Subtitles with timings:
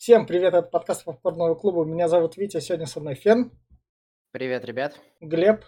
[0.00, 1.84] Всем привет, это подкаст Попкорного клуба.
[1.84, 3.52] Меня зовут Витя, сегодня со мной Фен,
[4.30, 4.98] Привет, ребят.
[5.20, 5.62] Глеб.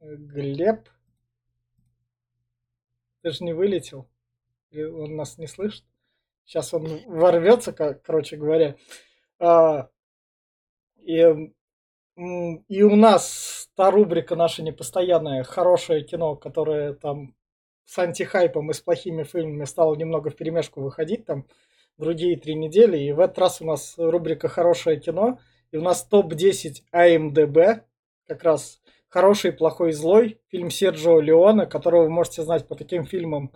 [0.00, 0.88] Глеб.
[3.20, 4.08] Ты же не вылетел.
[4.72, 5.84] Он нас не слышит.
[6.46, 8.76] Сейчас он ворвется, как, короче говоря.
[9.38, 9.90] А,
[10.96, 11.52] и,
[12.16, 17.36] и у нас та рубрика наша непостоянная, хорошее кино, которое там
[17.90, 21.44] с антихайпом и с плохими фильмами стало немного в перемешку выходить там
[21.98, 22.96] другие три недели.
[22.96, 25.40] И в этот раз у нас рубрика «Хорошее кино».
[25.72, 27.82] И у нас топ-10 IMDb,
[28.28, 30.38] как раз «Хороший, плохой, злой».
[30.52, 33.50] Фильм Серджио Леоне, которого вы можете знать по таким фильмам,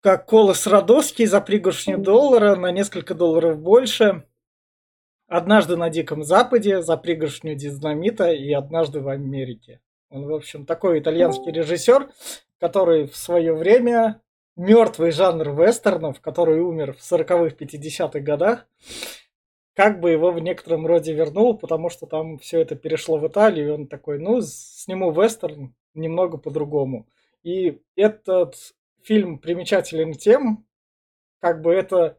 [0.00, 4.22] как Колосс Родосский за пригоршню доллара на несколько долларов больше.
[5.26, 9.80] Однажды на Диком Западе за пригоршню динамита и однажды в Америке.
[10.10, 12.08] Он, в общем, такой итальянский режиссер,
[12.64, 14.22] который в свое время
[14.56, 18.66] мертвый жанр вестернов, который умер в 40-х, 50-х годах,
[19.74, 23.68] как бы его в некотором роде вернул, потому что там все это перешло в Италию,
[23.68, 27.06] и он такой, ну, сниму вестерн немного по-другому.
[27.42, 28.56] И этот
[29.02, 30.64] фильм примечателен тем,
[31.40, 32.16] как бы это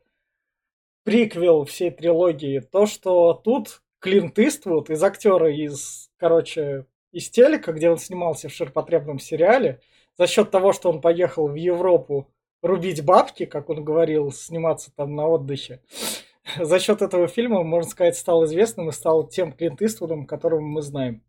[1.06, 7.90] приквел всей трилогии, то, что тут Клинт Иствуд из актера из, короче, из телека, где
[7.90, 9.82] он снимался в ширпотребном сериале,
[10.18, 12.30] за счет того, что он поехал в Европу
[12.62, 15.82] рубить бабки, как он говорил, сниматься там на отдыхе,
[16.60, 20.82] за счет этого фильма, можно сказать, стал известным и стал тем Клинт Иствудом, которого мы
[20.82, 21.22] знаем.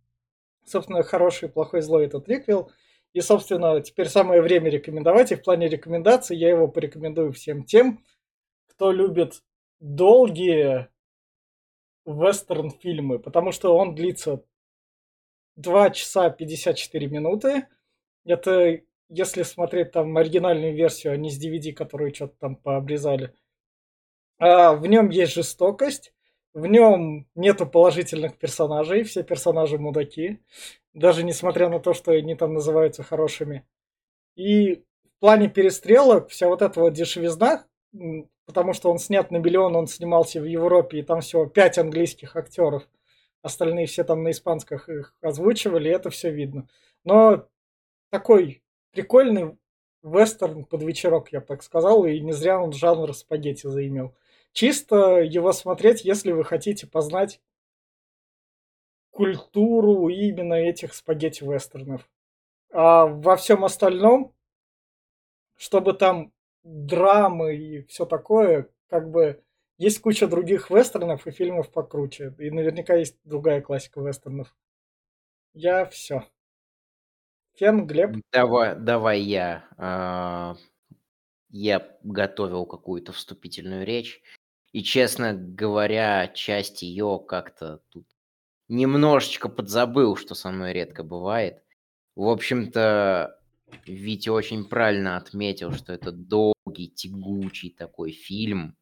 [0.64, 2.70] Собственно, хороший, плохой, злой это триквел.
[3.12, 5.33] И, собственно, теперь самое время рекомендовать.
[5.33, 8.05] И в плане рекомендаций я его порекомендую всем тем,
[8.67, 9.42] кто любит
[9.81, 10.89] долгие
[12.05, 14.45] вестерн-фильмы, потому что он длится
[15.57, 17.67] 2 часа 54 минуты.
[18.27, 23.33] Это если смотреть там оригинальную версию, а не с DVD, которую что-то там пообрезали.
[24.38, 26.12] А, в нем есть жестокость,
[26.52, 30.40] в нем нету положительных персонажей, все персонажи мудаки,
[30.92, 33.67] даже несмотря на то, что они там называются хорошими.
[34.34, 37.67] И в плане перестрелок вся вот эта вот дешевизна,
[38.46, 42.36] потому что он снят на миллион, он снимался в Европе, и там всего пять английских
[42.36, 42.89] актеров,
[43.42, 46.68] остальные все там на испанских их озвучивали, и это все видно.
[47.05, 47.46] Но
[48.11, 48.62] такой
[48.92, 49.56] прикольный
[50.02, 54.14] вестерн под вечерок, я так сказал, и не зря он жанр спагетти заимел.
[54.52, 57.40] Чисто его смотреть, если вы хотите познать
[59.11, 62.08] культуру именно этих спагетти-вестернов.
[62.72, 64.34] А во всем остальном,
[65.56, 69.42] чтобы там драмы и все такое, как бы
[69.78, 72.34] есть куча других вестернов и фильмов покруче.
[72.39, 74.55] И наверняка есть другая классика вестернов.
[75.55, 76.24] Я все.
[77.56, 78.17] Кен, Глеб?
[78.33, 79.64] Давай, давай я.
[79.78, 80.56] А,
[81.48, 84.20] я готовил какую-то вступительную речь.
[84.72, 88.06] И, честно говоря, часть ее как-то тут
[88.68, 91.62] немножечко подзабыл, что со мной редко бывает.
[92.14, 93.40] В общем-то,
[93.86, 98.77] Витя очень правильно отметил, что это долгий, тягучий такой фильм.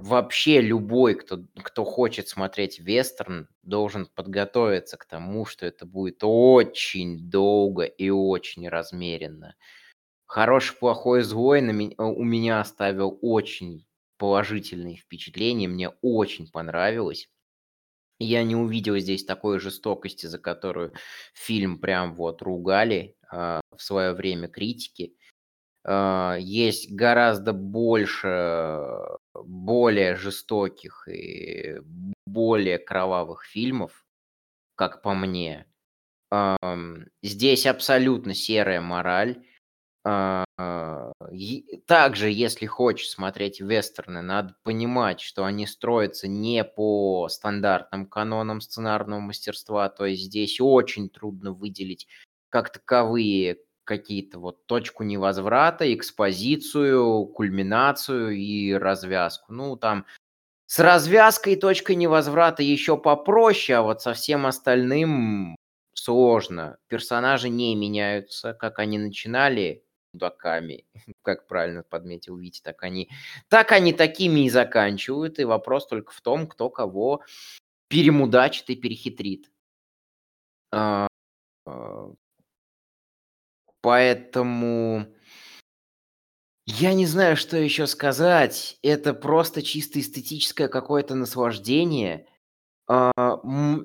[0.00, 7.28] Вообще любой, кто, кто хочет смотреть вестерн, должен подготовиться к тому, что это будет очень
[7.28, 9.54] долго и очень размеренно.
[10.26, 13.86] Хороший, плохой, злой на меня, у меня оставил очень
[14.18, 17.28] положительные впечатления, мне очень понравилось.
[18.18, 20.92] Я не увидел здесь такой жестокости, за которую
[21.34, 25.14] фильм прям вот ругали э, в свое время критики.
[25.84, 28.98] Э, есть гораздо больше
[29.34, 31.80] более жестоких и
[32.26, 34.04] более кровавых фильмов,
[34.76, 35.66] как по мне.
[37.22, 39.44] Здесь абсолютно серая мораль.
[40.04, 40.44] А,
[41.86, 49.20] также, если хочешь смотреть вестерны, надо понимать, что они строятся не по стандартным канонам сценарного
[49.20, 52.06] мастерства, то есть здесь очень трудно выделить
[52.48, 53.58] как таковые
[53.90, 59.52] какие-то вот точку невозврата, экспозицию, кульминацию и развязку.
[59.52, 60.06] Ну, там
[60.66, 65.56] с развязкой и точкой невозврата еще попроще, а вот со всем остальным
[65.92, 66.78] сложно.
[66.86, 69.82] Персонажи не меняются, как они начинали,
[70.12, 70.84] мудаками,
[71.22, 73.10] как правильно подметил Витя, так они,
[73.48, 77.24] так они такими и заканчивают, и вопрос только в том, кто кого
[77.88, 79.50] перемудачит и перехитрит.
[83.82, 85.06] Поэтому
[86.66, 88.78] я не знаю, что еще сказать.
[88.82, 92.26] Это просто чисто эстетическое какое-то наслаждение.
[92.88, 93.12] А,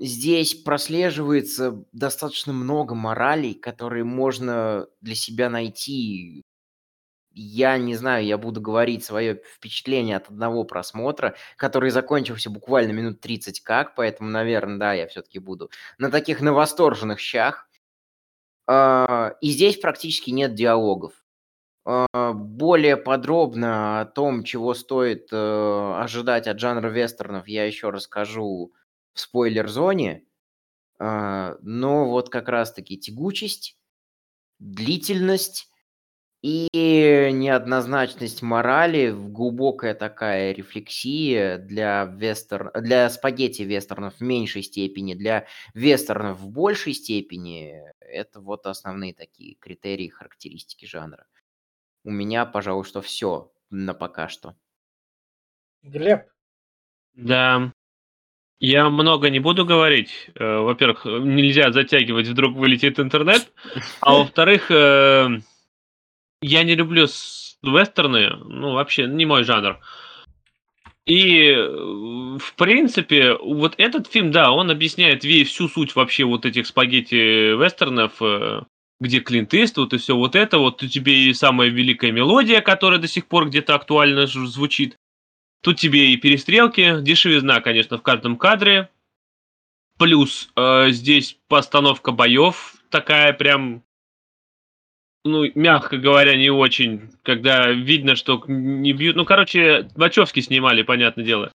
[0.01, 6.43] здесь прослеживается достаточно много моралей, которые можно для себя найти
[7.35, 13.19] я не знаю, я буду говорить свое впечатление от одного просмотра, который закончился буквально минут
[13.19, 17.67] 30 как, поэтому, наверное, да, я все-таки буду на таких навосторженных щах.
[18.67, 21.13] А, и здесь практически нет диалогов.
[21.85, 28.73] А, более подробно о том, чего стоит э, ожидать от жанра вестернов, я еще расскажу
[29.13, 30.25] в спойлер-зоне.
[30.99, 33.77] А, но вот как раз-таки тягучесть,
[34.59, 35.69] длительность
[36.41, 36.69] и
[37.33, 42.71] неоднозначность морали, глубокая такая рефлексия для, вестер...
[42.79, 47.81] для спагетти-вестернов в меньшей степени, для вестернов в большей степени,
[48.15, 51.25] это вот основные такие критерии, характеристики жанра.
[52.03, 54.55] У меня, пожалуй, что все на пока что.
[55.83, 56.27] Глеб.
[57.13, 57.73] Да.
[58.59, 60.31] Я много не буду говорить.
[60.35, 63.51] Э, во-первых, нельзя затягивать, вдруг вылетит интернет.
[63.99, 65.27] А во-вторых, э,
[66.41, 67.07] я не люблю
[67.63, 68.29] вестерны.
[68.37, 69.79] Ну, вообще, не мой жанр.
[71.05, 76.67] И, э, в принципе, вот этот фильм, да, он объясняет всю суть вообще вот этих
[76.67, 78.21] спагетти-вестернов
[78.99, 82.99] где Клинт Иствуд и все вот это, вот у тебе и самая великая мелодия, которая
[82.99, 84.97] до сих пор где-то актуально звучит.
[85.61, 88.89] Тут тебе и перестрелки, дешевизна, конечно, в каждом кадре.
[89.97, 93.83] Плюс э, здесь постановка боев такая прям,
[95.25, 99.15] ну, мягко говоря, не очень, когда видно, что не бьют.
[99.15, 101.51] Ну, короче, Вачовски снимали, понятное дело.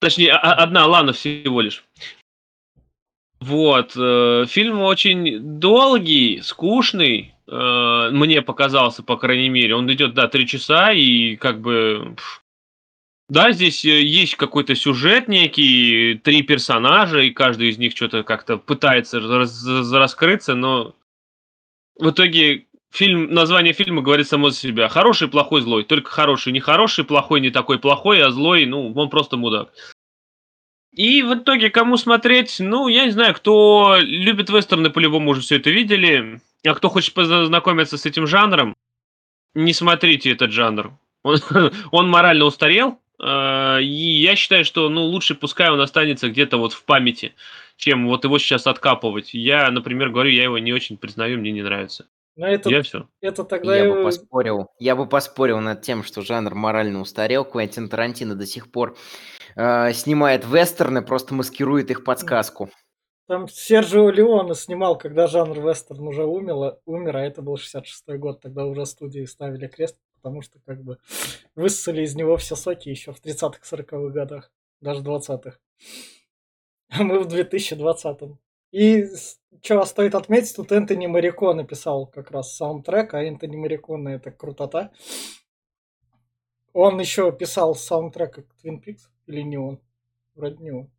[0.00, 1.84] Точнее, одна Лана всего лишь.
[3.40, 9.74] Вот, э, фильм очень долгий, скучный, э, мне показался, по крайней мере.
[9.74, 12.14] Он идет, да, три часа, и как бы...
[13.28, 18.58] Да, здесь э, есть какой-то сюжет некий, три персонажа, и каждый из них что-то как-то
[18.58, 20.94] пытается раз, раскрыться, но
[21.98, 24.88] в итоге фильм, название фильма говорит само за себя.
[24.88, 25.84] Хороший, плохой, злой.
[25.84, 29.72] Только хороший, не хороший, плохой, не такой плохой, а злой, ну, он просто мудак.
[30.92, 35.56] И в итоге, кому смотреть, ну, я не знаю, кто любит вестерны, по-любому уже все
[35.56, 36.40] это видели.
[36.66, 38.74] А кто хочет познакомиться с этим жанром,
[39.54, 40.92] не смотрите этот жанр.
[41.22, 41.38] Он,
[41.90, 46.74] он морально устарел, э, и я считаю, что ну, лучше пускай он останется где-то вот
[46.74, 47.34] в памяти,
[47.82, 49.34] чем вот его сейчас откапывать.
[49.34, 52.06] Я, например, говорю, я его не очень признаю, мне не нравится.
[52.36, 53.08] Но это, я все.
[53.20, 53.76] Это тогда...
[53.76, 54.68] Я бы поспорил.
[54.78, 57.44] Я бы поспорил над тем, что жанр морально устарел.
[57.44, 58.96] Квентин Тарантино до сих пор
[59.56, 62.70] э, снимает вестерны, просто маскирует их под сказку.
[63.26, 68.40] Там Серджио Леоне снимал, когда жанр вестерн уже умер, умер, а это был 66-й год.
[68.40, 70.98] Тогда уже студии ставили крест, потому что как бы
[71.56, 75.58] высосали из него все соки еще в 30-х, 40-х годах, даже 20-х.
[76.92, 78.38] А мы в 2020-м.
[78.72, 79.04] И
[79.62, 84.90] что стоит отметить, тут Энтони Марико написал как раз саундтрек, а Энтони Марикона это крутота.
[86.72, 89.78] Он еще писал саундтрек к Twin Peaks, или не он?
[90.34, 90.90] Вроде не он.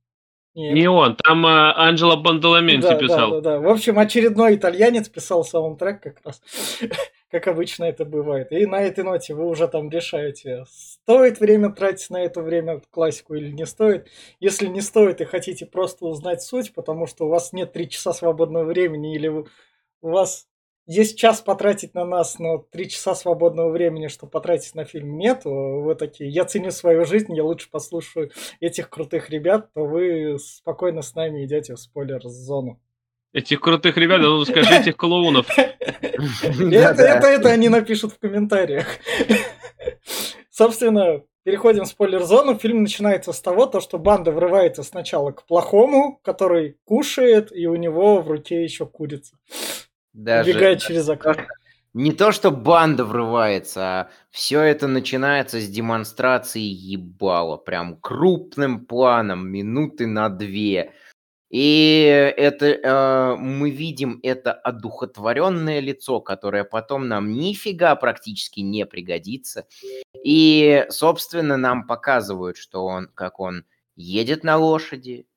[0.56, 0.75] Нет.
[0.75, 3.31] Не он, там uh, Анджело Бандоламенти да, писал.
[3.31, 3.60] Да, да, да.
[3.60, 6.44] В общем, очередной итальянец писал саундтрек как раз,
[7.33, 8.51] как обычно это бывает.
[8.51, 13.33] И на этой ноте вы уже там решаете, стоит время тратить на это время классику
[13.33, 14.07] или не стоит.
[14.39, 18.13] Если не стоит и хотите просто узнать суть, потому что у вас нет три часа
[18.13, 19.45] свободного времени или у
[20.01, 20.47] вас
[20.85, 25.42] есть час потратить на нас, но три часа свободного времени, что потратить на фильм нет,
[25.44, 31.02] вы такие, я ценю свою жизнь, я лучше послушаю этих крутых ребят, то вы спокойно
[31.02, 32.80] с нами идете в спойлер-зону.
[33.33, 35.47] Этих крутых ребят, ну скажи этих клоунов.
[35.57, 38.85] Это, это, это они напишут в комментариях.
[40.52, 42.56] Собственно, переходим в спойлер-зону.
[42.56, 47.75] Фильм начинается с того, то, что банда врывается сначала к плохому, который кушает, и у
[47.75, 49.35] него в руке еще курица.
[50.13, 51.35] Даже, Убегает через окно.
[51.94, 57.57] Не то, что банда врывается, а все это начинается с демонстрации ебала.
[57.57, 60.94] Прям крупным планом, минуты на две.
[61.54, 69.68] И это э, мы видим это одухотворенное лицо, которое потом нам нифига практически не пригодится.
[70.24, 75.28] И, собственно, нам показывают, что он, как он едет на лошади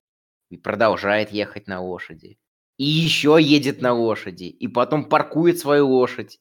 [0.49, 2.39] и продолжает ехать на лошади
[2.79, 6.41] и еще едет на лошади, и потом паркует свою лошадь.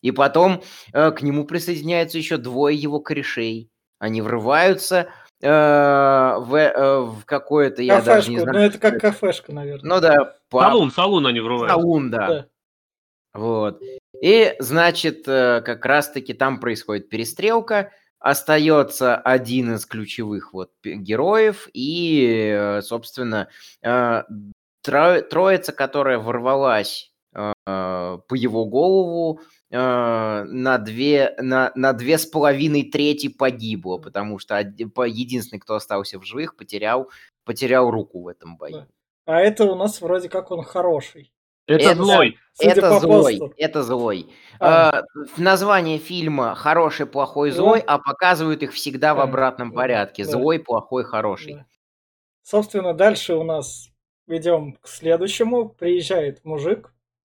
[0.00, 3.72] И потом э, к нему присоединяются еще двое его корешей.
[3.98, 8.58] Они врываются э, в, э, в какое-то, я кафешку, даже не знаю.
[8.58, 9.88] Ну, это как кафешка, наверное.
[9.88, 10.36] Ну да.
[10.50, 10.72] Пап...
[10.72, 11.76] Салун, салун они врываются.
[11.76, 12.28] Салун, да.
[12.28, 12.46] да.
[13.34, 13.80] Вот.
[14.20, 22.50] И, значит, э, как раз-таки там происходит перестрелка, остается один из ключевых вот героев, и,
[22.52, 23.48] э, собственно,
[23.82, 24.22] э,
[24.82, 27.52] тро, троица, которая ворвалась э,
[28.16, 35.58] по его голову на две, на, на две с половиной трети погибло, потому что единственный,
[35.58, 37.10] кто остался в живых, потерял,
[37.44, 38.86] потерял руку в этом бою.
[39.26, 41.32] А это у нас вроде как он хороший.
[41.66, 42.38] Это, это злой.
[42.58, 43.38] Это злой.
[43.38, 43.54] Посту.
[43.58, 44.26] Это злой.
[44.58, 45.00] А.
[45.00, 45.02] Э,
[45.36, 50.24] название фильма хороший, плохой, злой, а показывают их всегда в обратном порядке.
[50.24, 50.30] Да.
[50.30, 51.54] Злой, плохой, хороший.
[51.56, 51.66] Да.
[52.42, 53.90] Собственно, дальше у нас
[54.26, 55.68] идем к следующему.
[55.68, 56.94] Приезжает мужик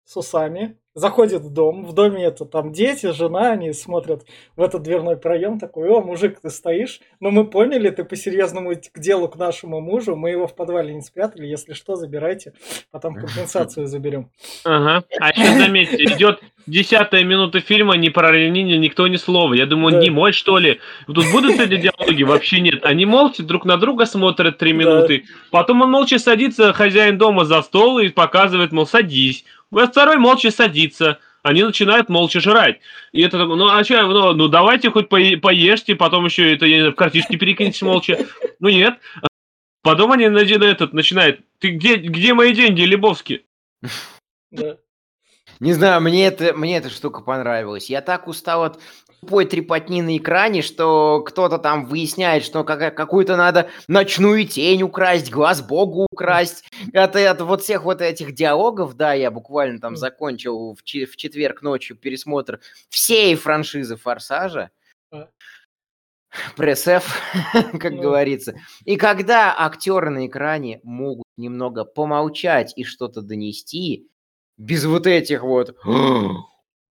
[0.09, 4.23] с усами, заходит в дом, в доме это там дети, жена, они смотрят
[4.55, 8.99] в этот дверной проем, такой, о, мужик, ты стоишь, но мы поняли, ты по-серьезному к
[8.99, 12.53] делу к нашему мужу, мы его в подвале не спрятали, если что, забирайте,
[12.89, 14.31] потом компенсацию заберем.
[14.65, 19.67] Ага, а еще заметьте, идет десятая минута фильма, не про Ленина никто ни слова, я
[19.67, 20.79] думаю, он не мой, что ли?
[21.05, 22.23] Тут будут эти диалоги?
[22.23, 27.19] Вообще нет, они молча друг на друга смотрят три минуты, потом он молча садится, хозяин
[27.19, 31.19] дома за стол и показывает, мол, садись, второй молча садится.
[31.41, 32.79] Они начинают молча жрать.
[33.11, 36.75] И это ну а что, ну, ну давайте хоть по поешьте, потом еще это, я
[36.75, 38.25] не знаю, в картишке перекиньтесь молча.
[38.59, 38.99] Ну нет.
[39.81, 43.45] Потом они этот, начинают, ты где, где мои деньги, Лебовский?
[44.51, 44.77] Да.
[45.59, 47.89] Не знаю, мне, это, мне эта штука понравилась.
[47.89, 48.79] Я так устал от
[49.21, 55.29] тупой трепотни на экране, что кто-то там выясняет, что как, какую-то надо ночную тень украсть,
[55.29, 56.65] глаз богу украсть.
[56.93, 61.61] Это от вот всех вот этих диалогов, да, я буквально там закончил в, в четверг
[61.61, 62.59] ночью пересмотр
[62.89, 64.71] всей франшизы «Форсажа».
[66.55, 67.03] Пресс-Ф,
[67.79, 68.53] как говорится.
[68.85, 74.07] И когда актеры на экране могут немного помолчать и что-то донести,
[74.57, 75.75] без вот этих вот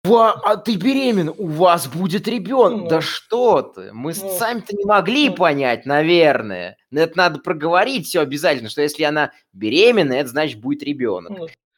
[0.06, 2.82] а ты беременна, у вас будет ребенок.
[2.84, 5.36] Ну, да что ты, мы ну, сами-то не могли ну.
[5.36, 6.78] понять, наверное.
[6.92, 11.32] Но это надо проговорить все обязательно, что если она беременна, это значит будет ребенок.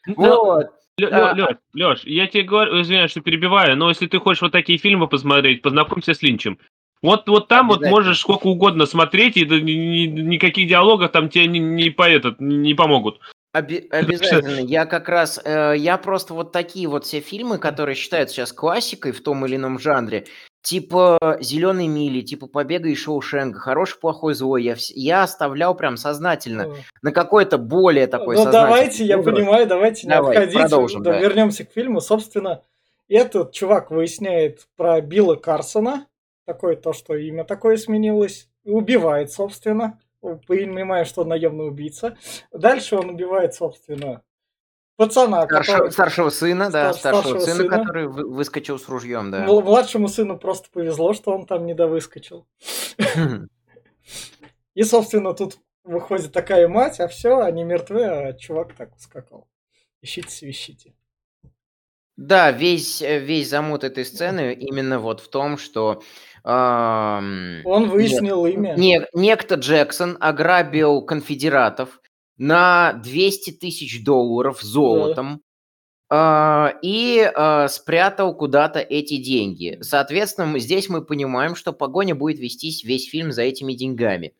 [0.08, 0.68] Ну, вот.
[0.98, 4.80] Леш, а, Леш, я тебе говорю, извиняюсь, что перебиваю, но если ты хочешь вот такие
[4.80, 6.58] фильмы посмотреть, познакомься с Линчем.
[7.02, 11.90] Вот, вот там вот можешь сколько угодно смотреть, и никаких диалогов там тебе не, не,
[11.90, 13.20] по этот, не помогут.
[13.56, 14.60] Оби- обязательно.
[14.60, 19.12] Я как раз, э, я просто вот такие вот все фильмы, которые считаются сейчас классикой
[19.14, 20.26] в том или ином жанре,
[20.62, 25.96] типа «Зеленый мили», типа «Побега из Шоушенга», «Хороший, плохой, злой», я, вс- я оставлял прям
[25.96, 31.14] сознательно на какой-то более такой Ну давайте, я понимаю, давайте не Давай, отходить, продолжим, да,
[31.14, 31.20] да.
[31.20, 32.02] вернемся к фильму.
[32.02, 32.62] Собственно,
[33.08, 36.08] этот чувак выясняет про Билла Карсона,
[36.46, 40.00] такое то, что имя такое сменилось, и убивает, собственно
[40.48, 42.18] понимая, что он наемный убийца.
[42.52, 44.22] Дальше он убивает, собственно,
[44.98, 45.92] пацана, Старшего, который...
[45.92, 49.46] старшего сына, да, старшего, старшего сына, сына, который выскочил с ружьем, да.
[49.46, 52.48] Младшему сыну просто повезло, что он там не довыскочил.
[54.74, 59.48] И, собственно, тут выходит такая мать, а все, они мертвы, а чувак так ускакал.
[60.02, 60.94] Ищите, свищите.
[62.18, 66.02] Да, весь, э, весь замут этой сцены именно вот в том, что
[67.66, 68.76] он выяснил нет, имя.
[68.76, 72.00] Не, некто Джексон ограбил конфедератов
[72.38, 75.42] на 200 тысяч долларов золотом
[76.10, 76.74] да.
[76.74, 79.80] э, и э, спрятал куда-то эти деньги.
[79.82, 84.34] Соответственно, здесь мы понимаем, что погоня будет вестись весь фильм за этими деньгами.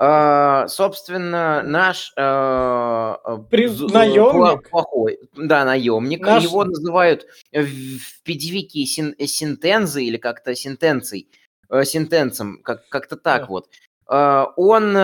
[0.00, 0.64] Да.
[0.64, 3.68] Uh, собственно, наш uh, При...
[3.92, 6.42] наемник, плохой, да, наемник, наш...
[6.44, 11.28] его называют в, педевике син, синтензы или как-то синтенций,
[11.68, 13.46] э, синтенцем, как, как-то так yeah.
[13.48, 13.68] вот.
[14.08, 14.96] Uh, он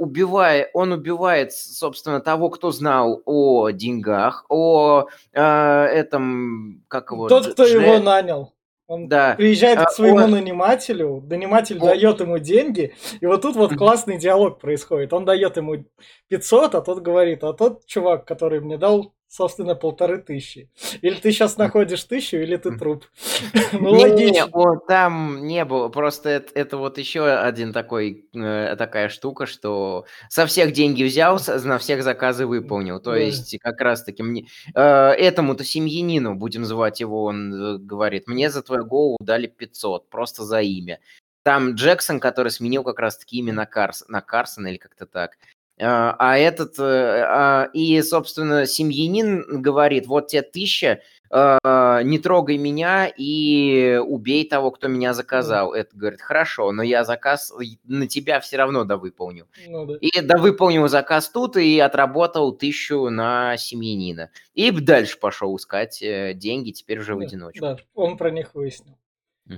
[0.00, 7.28] убивает, он убивает, собственно, того, кто знал о деньгах, о uh, этом, как его...
[7.28, 7.74] Тот, кто Дж...
[7.74, 8.52] его нанял.
[8.90, 9.36] Он да.
[9.36, 10.32] приезжает к а, своему он...
[10.32, 11.86] нанимателю, наниматель он...
[11.86, 15.12] дает ему деньги, и вот тут вот классный диалог происходит.
[15.12, 15.84] Он дает ему
[16.26, 20.68] 500, а тот говорит, а тот чувак, который мне дал собственно, полторы тысячи.
[21.02, 23.04] Или ты сейчас находишь тысячу, или ты труп.
[23.72, 24.50] ну, логично.
[24.52, 25.88] Не, там не было.
[25.88, 31.40] Просто это, это вот еще один такой, э, такая штука, что со всех деньги взял,
[31.64, 32.98] на всех заказы выполнил.
[32.98, 34.46] То есть как раз-таки мне...
[34.74, 40.10] Э, этому-то семьянину, будем звать его, он э, говорит, мне за твою голову дали 500,
[40.10, 40.98] просто за имя.
[41.44, 45.38] Там Джексон, который сменил как раз-таки имя на, Карс, на Карсона или как-то так.
[45.80, 51.00] А, а этот, э, а, и, собственно, семьянин говорит, вот тебе тысяча,
[51.32, 55.72] а, не трогай меня и убей того, кто меня заказал.
[55.72, 57.52] Это говорит, хорошо, но я заказ
[57.84, 59.46] на тебя все равно да выполню.
[59.68, 59.94] Ну, да.
[60.00, 64.30] И да выполнил заказ тут и отработал тысячу на семьянина.
[64.54, 67.60] И дальше пошел искать э, деньги, теперь уже в одиночку.
[67.60, 68.98] Да, он про них выяснил.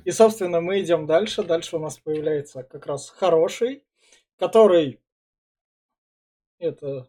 [0.05, 1.43] И, собственно, мы идем дальше.
[1.43, 3.83] Дальше у нас появляется как раз хороший,
[4.39, 5.02] который
[6.63, 7.09] это...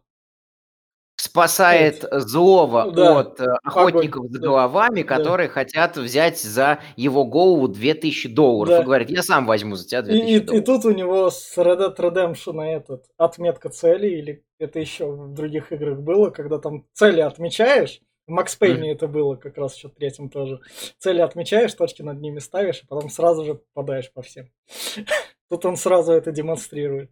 [1.16, 5.08] спасает злого Да, от э, охотников за да, головами, да.
[5.16, 8.70] которые хотят взять за его голову 2000 долларов.
[8.76, 8.82] Да.
[8.82, 10.64] И говорит, я сам возьму за тебя И, 2000 и- и долларов.
[10.66, 15.72] тут у него с Red Dead Redemption этот отметка цели, или это еще в других
[15.72, 20.30] играх было, когда там цели отмечаешь, в Макс Пейне это было как раз еще третьем
[20.30, 20.60] тоже.
[20.98, 24.50] Цели отмечаешь, точки над ними ставишь, и потом сразу же попадаешь по всем.
[25.50, 27.10] Тут он сразу это демонстрирует.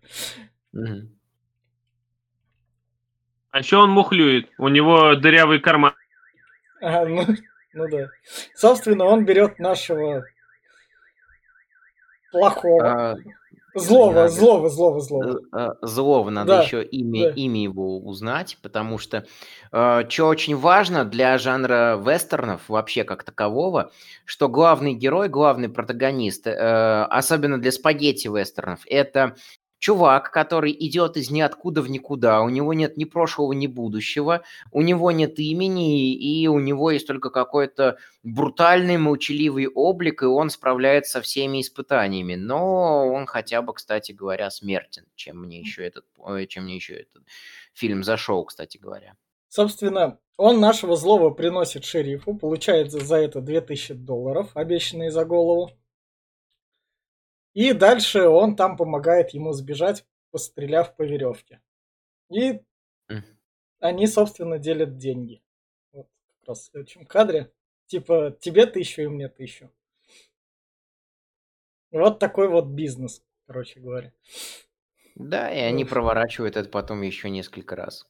[0.72, 1.18] Мгм.
[3.52, 4.48] А еще он мухлюет.
[4.58, 5.92] У него дырявый карман.
[6.80, 7.26] Ага, ну,
[7.74, 8.08] ну да.
[8.54, 10.24] Собственно, он берет нашего
[12.32, 13.16] плохого, А,
[13.74, 14.28] злого, надо.
[14.28, 15.40] злого, злого, злого.
[15.52, 17.34] Э, э, Злого надо Да, еще имя, да.
[17.34, 19.26] имя его узнать, потому что
[19.70, 23.92] что очень важно для жанра вестернов вообще как такового,
[24.24, 29.36] что главный герой, главный протагонист, э, особенно для спагетти вестернов, это
[29.82, 34.80] чувак, который идет из ниоткуда в никуда, у него нет ни прошлого, ни будущего, у
[34.80, 41.14] него нет имени, и у него есть только какой-то брутальный, молчаливый облик, и он справляется
[41.14, 42.36] со всеми испытаниями.
[42.36, 46.94] Но он хотя бы, кстати говоря, смертен, чем мне еще этот, ой, чем мне еще
[46.94, 47.24] этот
[47.74, 49.16] фильм зашел, кстати говоря.
[49.48, 55.72] Собственно, он нашего злого приносит шерифу, получает за, за это 2000 долларов, обещанные за голову.
[57.54, 61.60] И дальше он там помогает ему сбежать, постреляв по веревке.
[62.30, 62.62] И
[63.78, 65.42] они, собственно, делят деньги.
[65.92, 67.52] Вот как раз в следующем кадре.
[67.86, 69.70] Типа, тебе тысячу и мне тысячу.
[71.90, 74.12] Вот такой вот бизнес, короче говоря.
[75.14, 78.08] Да, и они проворачивают это потом еще несколько раз.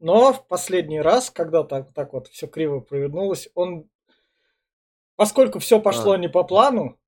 [0.00, 3.88] Но в последний раз, когда так, так вот все криво провернулось, он,
[5.14, 6.18] поскольку все пошло А.
[6.18, 6.98] не по плану,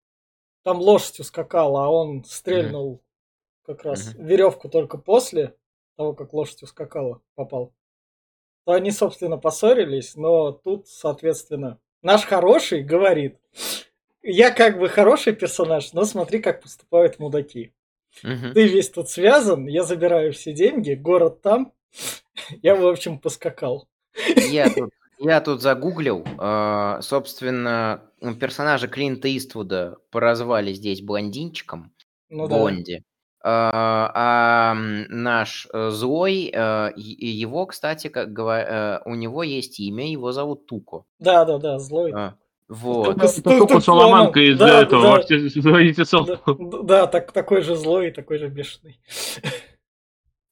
[0.63, 3.03] там лошадь ускакала, а он стрельнул
[3.65, 4.27] как раз Мгм.
[4.27, 5.55] веревку только после
[5.97, 7.73] того, как лошадь ускакала, попал.
[8.65, 13.39] То они, собственно, поссорились, но тут, соответственно, наш хороший говорит,
[14.23, 17.73] я как бы хороший персонаж, но смотри, как поступают мудаки.
[18.23, 18.53] Мгм.
[18.53, 21.73] Ты весь тут связан, я забираю все деньги, город там,
[22.63, 23.89] я, в общем, поскакал.
[24.37, 24.91] Я тут,
[25.23, 26.25] я тут загуглил.
[26.39, 28.03] э, собственно,
[28.41, 31.93] персонажа Клинта Иствуда поразвали здесь блондинчиком.
[32.31, 32.57] Ну да.
[32.57, 33.03] Бонди.
[33.45, 34.75] А, а,
[35.09, 41.05] наш э, злой, э, его, кстати, как говоря, у него есть имя, его зовут Туко.
[41.19, 42.13] Да, да, да, злой.
[42.15, 42.35] А,
[42.69, 43.19] вот.
[43.43, 45.21] Только Соломанка из Да, этого.
[45.21, 46.41] да.
[46.47, 49.01] Да, да, так, такой же злой и такой же бешеный.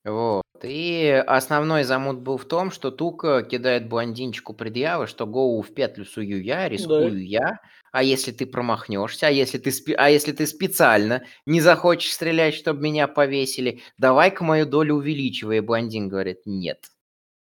[0.04, 0.42] Вот.
[0.62, 6.04] И основной замут был в том, что Тука кидает блондинчику предъявы, что голову в петлю
[6.04, 7.60] сую я, рискую я,
[7.92, 12.54] а если ты промахнешься, а если ты, спе- а если ты специально не захочешь стрелять,
[12.54, 15.58] чтобы меня повесили, давай-ка мою долю увеличивай.
[15.58, 16.86] И блондин говорит, нет.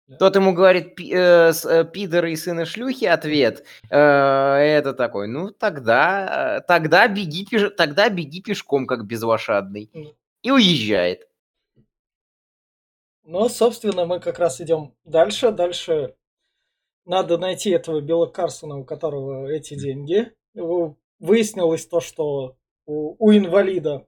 [0.07, 0.17] Да.
[0.17, 3.65] Тот ему говорит, «Пи- э, э, пидоры и сына шлюхи, ответ.
[3.89, 9.89] Э, это такой, ну тогда, э, тогда беги, тогда беги пешком, как безлошадный.
[10.43, 11.27] И уезжает.
[13.23, 15.51] Но, собственно, мы как раз идем дальше.
[15.51, 16.15] Дальше
[17.05, 20.31] надо найти этого Билла Карсона, у которого эти деньги.
[21.19, 22.57] Выяснилось то, что
[22.87, 24.07] у, у инвалида,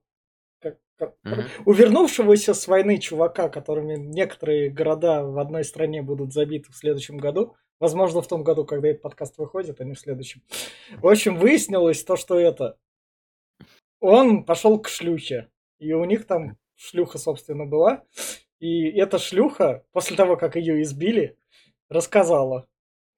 [0.59, 1.43] как- как- Мгм.
[1.65, 7.17] у вернувшегося с войны чувака, которыми некоторые города в одной стране будут забиты в следующем
[7.17, 10.41] году, возможно, в том году, когда этот подкаст выходит, а не в следующем.
[10.97, 12.77] В общем, выяснилось то, что это.
[13.99, 18.03] Он пошел к шлюхе, и у них там шлюха, собственно, была.
[18.59, 21.37] И эта шлюха, после того, как ее избили,
[21.89, 22.67] рассказала,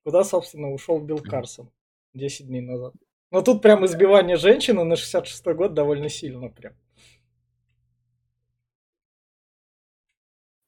[0.03, 1.71] куда, собственно, ушел Билл Карсон
[2.13, 2.93] 10 дней назад.
[3.31, 6.73] Но тут прям избивание женщины на 66-й год довольно сильно прям.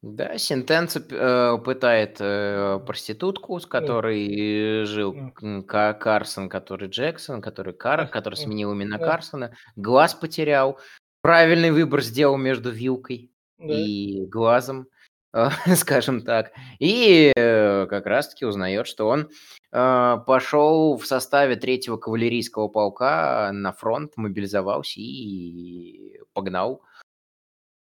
[0.03, 5.93] Да, Сентенци э, пытает э, проститутку, с которой э, жил Да.
[5.93, 9.06] Карсон, который Джексон, который Кар, Да, который да, сменил именно да.
[9.06, 9.58] Карсона.
[9.75, 10.80] Глаз потерял.
[11.21, 13.74] Правильный выбор сделал между вилкой Да.
[13.74, 14.88] и глазом,
[15.34, 16.52] э, скажем так.
[16.80, 19.30] И э, как раз-таки узнает, что он
[19.72, 26.82] э, пошел в составе третьего кавалерийского полка на фронт, мобилизовался и погнал.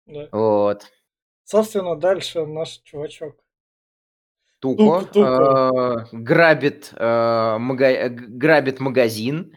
[0.06, 0.28] да.
[0.32, 0.86] Вот.
[1.44, 3.36] Собственно, дальше наш чувачок.
[4.60, 6.06] Туко, Туко, Туко.
[6.12, 9.56] э, грабит, э, мага- грабит магазин.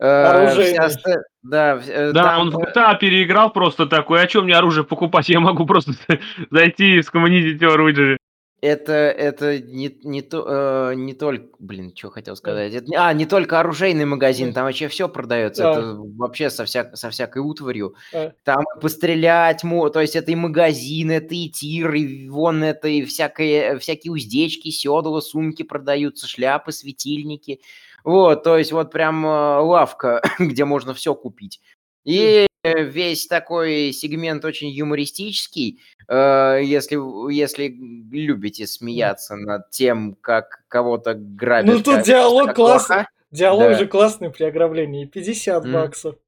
[0.00, 4.26] Э, вся сце- да, э, Да, там, он в э, GTA переиграл просто такой, а
[4.26, 5.28] чем мне оружие покупать?
[5.28, 5.92] Я могу просто
[6.50, 8.18] зайти и скоммунизить оружие.
[8.60, 13.24] Это, это не, не, то, э, не только, блин, что хотел сказать, это, а, не
[13.24, 15.70] только оружейный магазин, там вообще все продается, Да.
[15.70, 20.34] это вообще со, вся, со всякой утварью, А, там и пострелять, то есть это и
[20.34, 26.72] магазин, это и тир, и вон это и всякие, всякие уздечки, седла, сумки продаются, шляпы,
[26.72, 27.60] светильники,
[28.08, 29.28] вот, то есть вот прям э,
[29.60, 31.60] лавка, где можно все купить.
[32.04, 36.96] И весь такой сегмент очень юмористический, э, если,
[37.32, 37.68] если
[38.10, 41.74] любите смеяться над тем, как кого-то грабят.
[41.74, 43.04] Ну, тут диалог классный.
[43.30, 43.78] Диалог Да.
[43.78, 45.04] же классный при ограблении.
[45.04, 45.72] 50 Мгм.
[45.74, 46.14] баксов.
[46.14, 46.18] Э,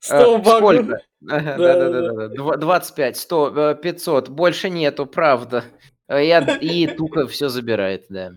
[0.00, 0.56] 100 баксов.
[0.58, 1.00] Сколько?
[1.20, 2.28] Да-да-да.
[2.28, 4.28] Два- 25, 100, э, 500.
[4.30, 5.64] Больше нету, правда.
[6.08, 8.32] Э, И, и Тука все забирает, да.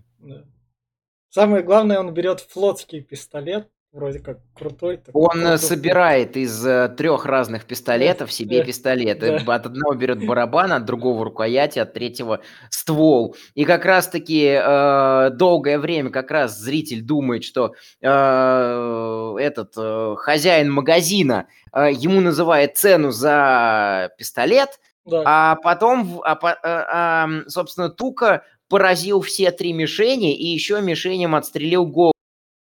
[1.30, 4.98] Самое главное, он берет флотский пистолет, вроде как крутой.
[4.98, 5.58] такой, Он э, крутой.
[5.60, 6.62] собирает из
[6.96, 9.20] трех разных пистолетов себе да, пистолет.
[9.20, 9.28] да.
[9.28, 13.36] Э, От одного берет барабан, от другого рукоять, от третьего ствол.
[13.56, 20.72] И как раз-таки э, долгое время как раз зритель думает, что э, этот э, хозяин
[20.72, 25.24] магазина э, ему называет цену за пистолет, Да.
[25.26, 31.86] А потом, а а, ам, собственно, Тука поразил все три мишени и еще мишеням отстрелил
[31.86, 32.14] голову.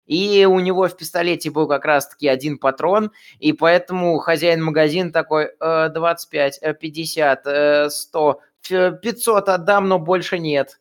[0.05, 5.49] И у него в пистолете был как раз-таки один патрон, и поэтому хозяин магазина такой,
[5.59, 8.39] «Э, 25, э, 50, э, 100,
[8.69, 10.79] ф- 500 отдам, но больше нет.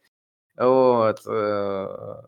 [0.59, 1.21] Вот.
[1.27, 2.23] э,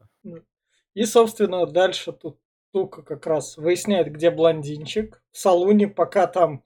[0.95, 2.39] И, собственно, дальше тут
[2.73, 5.23] Тука как раз выясняет, где блондинчик.
[5.33, 6.63] В салуне, пока там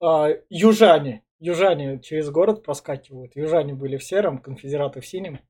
[0.00, 3.36] а, южане, южане через город проскакивают.
[3.36, 5.40] Южане были в сером, конфедераты в синем.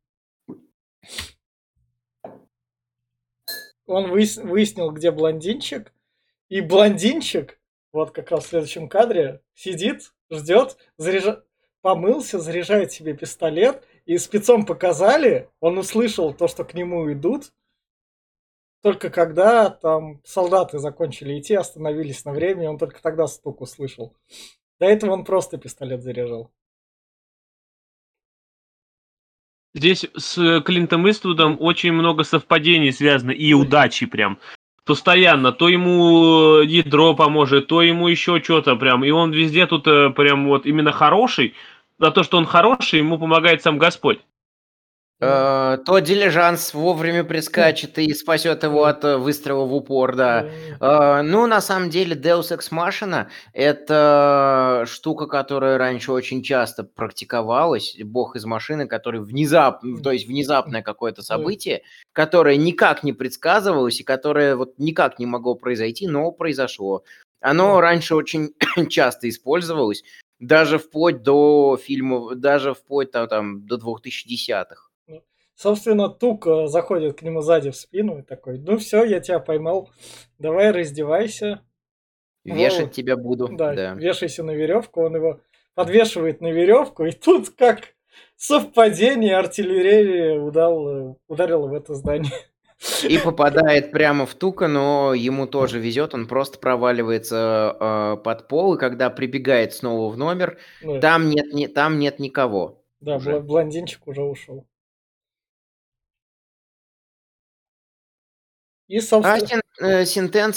[3.87, 5.93] Он выяс- выяснил, где блондинчик.
[6.49, 7.61] И блондинчик,
[7.93, 11.45] вот как раз в следующем кадре, сидит, ждет, заряжа...
[11.81, 13.87] помылся, заряжает себе пистолет.
[14.05, 17.53] И спецом показали, он услышал то, что к нему идут.
[18.83, 24.15] Только когда там солдаты закончили идти, остановились на время, он только тогда стук услышал.
[24.81, 26.51] До этого он просто пистолет заряжал.
[29.75, 34.39] Здесь с Клинтом Иствудом очень много совпадений связано и удачи прям.
[34.85, 35.53] Постоянно.
[35.53, 39.05] То ему ядро поможет, то ему еще что-то прям.
[39.05, 41.55] И он везде тут э, прям вот именно хороший.
[41.99, 44.21] За то, что он хороший, ему помогает сам Господь.
[45.25, 50.47] Э, То дилижанс вовремя прискачет и спасет его от э, выстрела в упор, да.
[50.81, 57.97] Э, Ну, на самом деле, Deus Ex Machina– это штука, которая раньше очень часто практиковалась.
[58.05, 61.83] Бог из машины, который внезапно, то есть внезапное какое-то событие,
[62.13, 67.05] которое никак не предсказывалось и которое вот никак не могло произойти, но произошло.
[67.41, 68.55] Оно раньше очень
[68.89, 70.03] часто использовалось,
[70.41, 74.84] даже вплоть до фильмов, даже вплоть до, там, до 2010-х.
[75.55, 79.39] Собственно, Тук э, заходит к нему сзади в спину и такой, ну все, я тебя
[79.39, 79.91] поймал,
[80.39, 81.61] давай раздевайся.
[82.45, 82.93] Вешать Вот.
[82.93, 83.49] тебя буду.
[83.49, 83.95] Да, да.
[83.95, 85.41] вешайся на веревку, он его
[85.75, 87.95] подвешивает на веревку, и тут как
[88.37, 92.33] совпадение артиллерия удал, ударила в это здание.
[93.09, 97.77] И попадает прямо в Тука, но ему тоже везет, он просто проваливается
[98.19, 102.19] э, под пол, и когда прибегает снова в номер, Да, там нет, ни- там нет
[102.19, 102.83] никого.
[103.01, 103.41] да, уже.
[103.41, 104.67] блондинчик уже ушел.
[108.89, 110.05] И, А собственно, Син- э,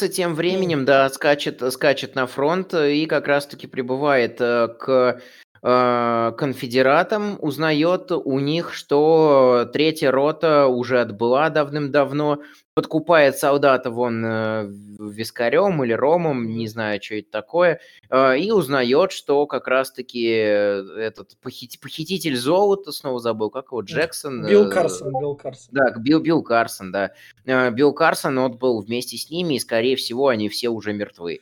[0.10, 5.22] тем временем, да, скачет, скачет на фронт э, и как раз-таки прибывает э, к
[5.62, 12.42] конфедератам, узнает у них, что третья рота уже отбыла давным-давно,
[12.78, 14.68] подкупает солдата вон э,
[15.00, 17.80] вискарем или ромом, не знаю, что это такое,
[18.12, 23.82] э, и узнает, что как раз-таки э, этот похит- похититель золота, снова забыл, как его,
[23.82, 24.46] Джексон?
[24.46, 25.70] Билл э, Карсон, Билл Карсон.
[25.72, 27.14] да, Билл, Билл Карсон, да.
[27.46, 31.40] Э, Билл Карсон, он был вместе с ними, и, скорее всего, они все уже мертвы.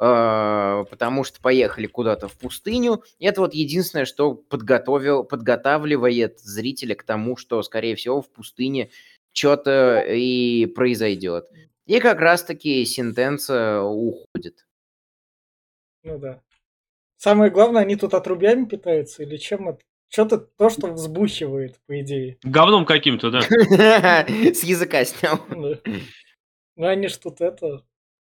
[0.00, 3.02] Э, Потому что поехали куда-то в пустыню.
[3.18, 8.90] И это вот единственное, что подготовил, подготавливает зрителя к тому, что, скорее всего, в пустыне
[9.32, 11.46] что-то и произойдет.
[11.86, 14.66] И как раз-таки сентенция уходит.
[16.04, 16.42] Ну да.
[17.16, 19.80] Самое главное, они тут отрубями питаются или чем это?
[20.10, 22.38] Что-то то, что взбухивает, по идее.
[22.42, 23.40] Говном каким-то, да.
[24.28, 25.40] С языка снял.
[25.50, 25.92] Да.
[26.76, 27.82] Ну они ж тут это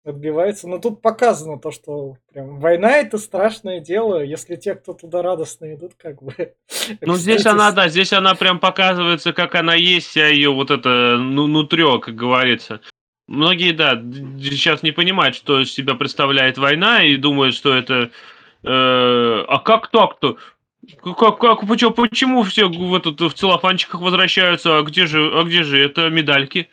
[0.06, 0.68] отбиваются.
[0.68, 5.74] Но тут показано то, что прям война это страшное дело, если те, кто туда радостно
[5.74, 6.34] идут, как бы.
[7.00, 11.16] Ну, здесь она, да, здесь она прям показывается, как она есть, вся ее вот это
[11.18, 12.80] ну, нутрё, как говорится.
[13.26, 14.00] Многие, да,
[14.40, 18.10] сейчас не понимают, что из себя представляет война, и думают, что это...
[18.62, 20.36] э, а как так-то?
[21.02, 25.64] Как, как, почему, почему все в, этот, в целлофанчиках возвращаются, а где же, а где
[25.64, 26.68] же это медальки?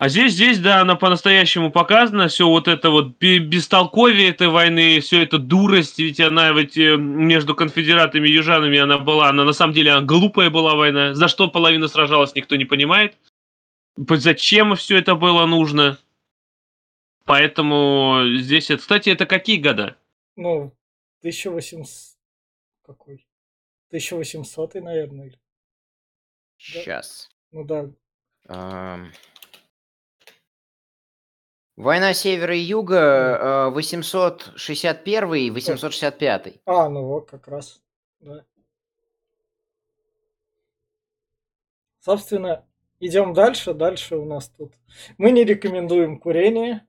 [0.00, 5.22] А здесь, здесь, да, она по-настоящему показана, все вот это вот бестолковие этой войны, все
[5.22, 9.74] это дурость, ведь она ведь э, между конфедератами и южанами она была, она на самом
[9.74, 13.18] деле она глупая была война, за что половина сражалась, никто не понимает,
[13.98, 15.98] зачем все это было нужно,
[17.26, 19.98] поэтому здесь, кстати, это какие года?
[20.34, 20.74] Ну,
[21.18, 22.16] 1800,
[22.86, 23.26] какой?
[23.88, 25.34] 1800, наверное.
[26.56, 27.28] Сейчас.
[27.52, 27.58] Да?
[27.58, 27.90] Ну да.
[28.48, 29.12] Um...
[31.80, 36.60] Война севера и юга 861 и 865.
[36.66, 37.80] А, ну вот как раз.
[38.20, 38.44] Да.
[42.00, 42.66] Собственно,
[42.98, 43.72] идем дальше.
[43.72, 44.74] Дальше у нас тут...
[45.16, 46.86] Мы не рекомендуем курение.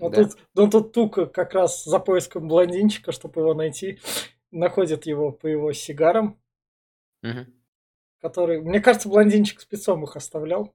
[0.00, 0.24] Но да.
[0.24, 4.00] тут, ну, тут Тука как раз за поиском блондинчика, чтобы его найти,
[4.50, 6.40] находит его по его сигарам.
[7.22, 7.46] Угу.
[8.20, 8.60] Который...
[8.62, 10.74] Мне кажется, блондинчик спецом их оставлял.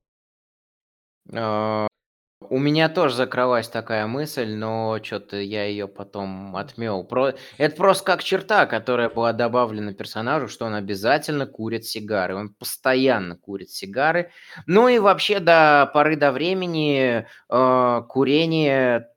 [2.49, 7.03] У меня тоже закралась такая мысль, но что-то я ее потом отмел.
[7.03, 7.33] Про...
[7.57, 12.35] Это просто как черта, которая была добавлена персонажу, что он обязательно курит сигары.
[12.35, 14.31] Он постоянно курит сигары.
[14.65, 19.07] Ну и вообще до поры до времени э, курение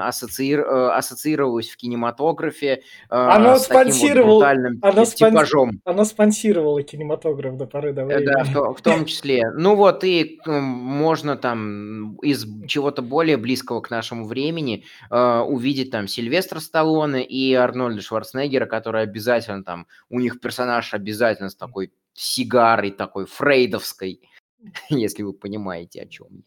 [0.00, 0.54] ассоци...
[0.54, 5.72] э, ассоциировалось в кинематографе э, оно с таким вот брутальным оно типажом.
[5.72, 5.94] Спон...
[5.94, 8.24] Оно спонсировало кинематограф до поры до времени.
[8.26, 9.50] Да, в, то, в том числе.
[9.54, 16.08] Ну вот и можно там из чего-то более близкого к нашему времени, э, увидеть там
[16.08, 22.90] Сильвестра Сталлоне и Арнольда Шварценеггера, которые обязательно там, у них персонаж обязательно с такой сигарой,
[22.90, 24.20] такой фрейдовской,
[24.88, 26.42] если вы понимаете, о чем я.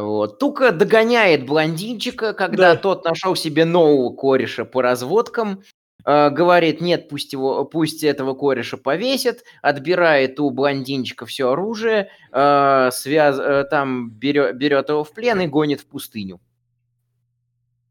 [0.00, 0.38] Вот.
[0.38, 2.80] Тука догоняет блондинчика, когда да.
[2.80, 5.62] тот нашел себе нового кореша по разводкам,
[6.06, 13.38] говорит, нет, пусть, его, пусть этого кореша повесят, отбирает у блондинчика все оружие, э, связ,
[13.38, 16.40] э, там берет, берет его в плен и гонит в пустыню.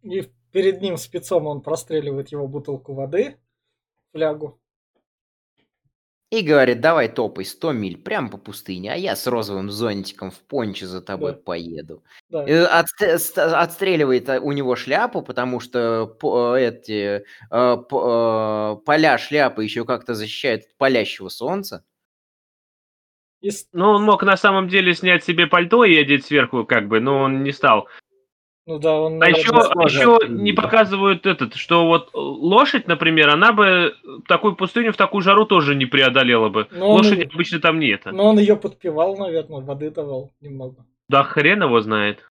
[0.04, 3.38] И перед ним спецом он простреливает его бутылку воды,
[4.14, 4.60] флягу.
[6.36, 10.40] И говорит, давай топай 100 миль прямо по пустыне, а я с розовым зонтиком в
[10.40, 11.38] понче за тобой да.
[11.38, 12.04] поеду.
[12.28, 12.44] Да.
[12.44, 20.14] Отст- отстреливает э, у него шляпу, потому что э, эти э, поля шляпы еще как-то
[20.14, 21.86] защищают от палящего солнца.
[23.72, 27.20] Ну, он мог на самом деле снять себе пальто и одеть сверху, как бы, но
[27.22, 27.88] он не стал.
[28.68, 29.22] Ну да, он...
[29.22, 33.96] А еще, еще не показывают этот, что вот лошадь, например, она бы
[34.28, 36.68] такую пустыню в такую жару тоже не преодолела бы.
[36.72, 37.30] Но Лошади он...
[37.34, 38.12] обычно там не это.
[38.12, 40.86] Но он ее подпевал, наверное, воды давал немного.
[41.08, 42.28] Да хрен его знает.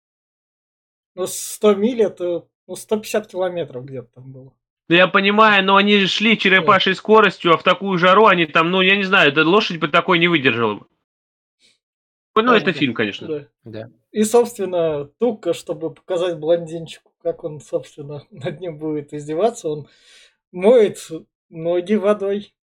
[1.15, 4.55] Ну, 100 миль это ну, 150 километров где-то там было.
[4.89, 8.81] Да я понимаю, но они шли черепашей скоростью, а в такую жару они там, ну,
[8.81, 10.87] я не знаю, да лошадь бы такой не выдержала бы.
[12.35, 13.27] Ну, это фильм, конечно.
[13.27, 13.49] Да.
[13.65, 13.91] да.
[14.13, 19.89] И, собственно, Тука, чтобы показать блондинчику, как он, собственно, над ним будет издеваться, он
[20.53, 20.99] моет
[21.49, 22.55] ноги водой.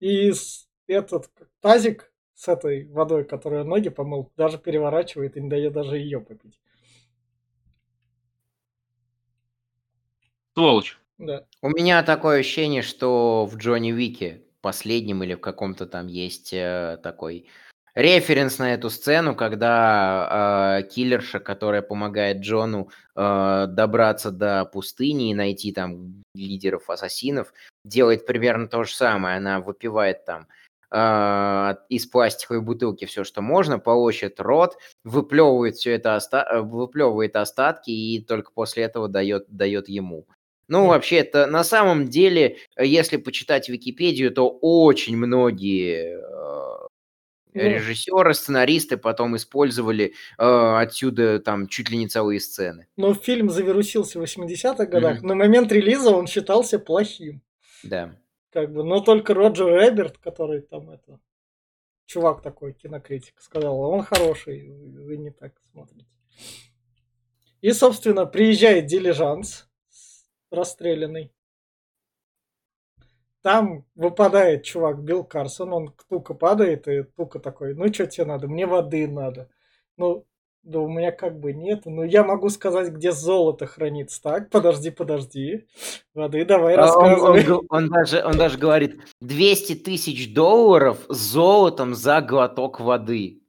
[0.00, 0.32] И
[0.88, 6.20] этот тазик с этой водой, которую ноги помыл, даже переворачивает и не дает даже ее
[6.20, 6.60] попить.
[10.54, 10.98] Сволочь.
[11.18, 11.46] Да.
[11.62, 16.98] У меня такое ощущение, что в Джонни Вике последнем или в каком-то там есть э,
[17.02, 17.46] такой
[17.96, 25.34] референс на эту сцену, когда э, киллерша, которая помогает Джону э, добраться до пустыни и
[25.34, 27.52] найти там лидеров ассасинов,
[27.84, 29.38] делает примерно то же самое.
[29.38, 30.46] Она выпивает там
[30.90, 37.90] э, из пластиковой бутылки все, что можно, полощет рот, выплевывает все это, оста- выплевывает остатки
[37.90, 40.26] и только после этого дает, дает ему.
[40.68, 46.75] Ну, вообще, это на самом деле, если почитать Википедию, то очень многие ну,
[47.56, 52.86] режиссеры, сценаристы потом использовали э, отсюда там чуть ли не целые сцены.
[52.96, 55.18] Но фильм завирусился в 80-х годах.
[55.18, 55.26] Mm-hmm.
[55.26, 57.42] На момент релиза он считался плохим.
[57.82, 58.16] Да.
[58.52, 61.20] Как бы, но только Роджер Эберт, который там это
[62.06, 66.06] чувак такой, кинокритик, сказал, он хороший, вы не так смотрите.
[67.60, 69.68] И, собственно, приезжает дилижанс
[70.50, 71.32] расстрелянный.
[73.46, 78.48] Там выпадает чувак Билл Карсон, он Тука падает, и Тука такой, ну что тебе надо?
[78.48, 79.48] Мне воды надо.
[79.96, 80.26] Ну,
[80.64, 81.82] да у меня как бы нет.
[81.84, 84.20] Ну, я могу сказать, где золото хранится.
[84.20, 85.68] Так, подожди, подожди.
[86.12, 87.46] Воды давай а рассказывай.
[87.46, 93.44] Он, он, он, даже, он даже говорит, 200 тысяч долларов с золотом за глоток воды.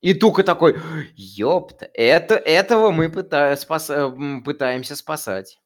[0.00, 0.76] И Тука такой,
[1.14, 3.92] ёпта, это, этого мы пыта, спас,
[4.44, 5.60] пытаемся спасать.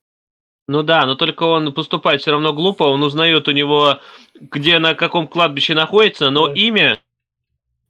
[0.68, 4.00] Ну да, но только он поступает все равно глупо, он узнает у него,
[4.38, 6.52] где на каком кладбище находится, но Да.
[6.54, 6.98] имя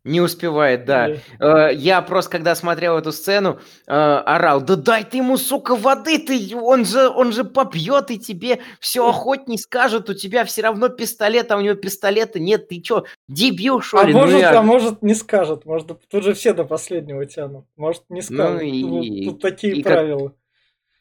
[0.05, 1.11] Не успевает, да.
[1.41, 6.19] Э, Я просто, когда смотрел эту сцену, э, орал, да дай ты ему, сука, воды,
[6.21, 10.89] ты, он же, он же попьет и тебе все охотней скажет, у тебя все равно
[10.89, 14.13] пистолет, а у него пистолета нет, ты чё, дебил, что А ли?
[14.15, 15.67] Ну может, я- а может не скажет.
[15.67, 17.67] Может, тут же все до последнего тянут.
[17.77, 18.63] Может, не скажет.
[18.63, 20.33] и- Ну, тут такие и как- правила.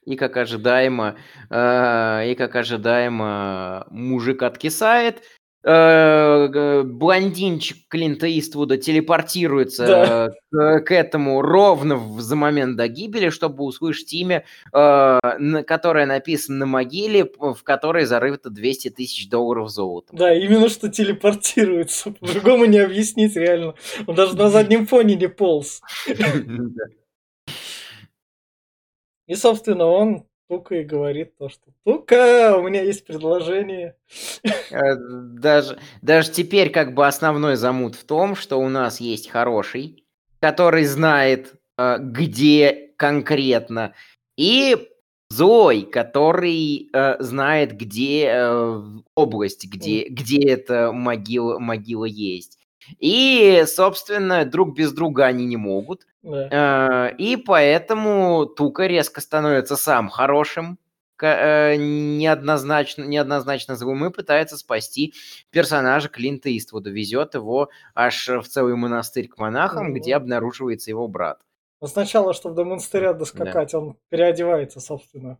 [0.08, 1.18] И как ожидаемо,
[1.50, 5.22] э, и как ожидаемо, мужик откисает,
[5.66, 10.28] э, блондинчик Клинта Иствуда телепортируется Да.
[10.28, 15.64] э, к, к этому ровно в- за момент до гибели, чтобы услышать имя, э, на-
[15.64, 20.18] которое написано на могиле, в которой зарыто 200 тысяч долларов золотом.
[20.18, 22.12] Да, именно что телепортируется.
[22.12, 23.74] По-другому не объяснить реально.
[24.06, 25.82] Он даже на заднем фоне не полз.
[29.28, 33.96] И, собственно, он Тука и говорит то, что Тука, у меня есть предложение.
[34.72, 40.06] Э, Даже, даже теперь как бы основной замут в том, что у нас есть хороший,
[40.40, 43.94] который знает, э, где конкретно,
[44.38, 44.78] и
[45.30, 48.82] злой, который э, знает, где э,
[49.16, 52.57] область, где, где эта могила, могила есть.
[53.00, 56.08] И, собственно, друг без друга они не могут.
[56.24, 57.10] Да.
[57.10, 60.78] Э, И поэтому Тука резко становится сам хорошим,
[61.22, 65.14] э, неоднозначно, неоднозначно злым и пытается спасти
[65.50, 66.90] персонажа Клинта Иствуда.
[66.90, 70.24] Везет его аж в целый монастырь к монахам, где Мгм.
[70.24, 71.40] обнаруживается его брат.
[71.82, 75.38] Но сначала, чтобы до монастыря доскакать, он переодевается, собственно,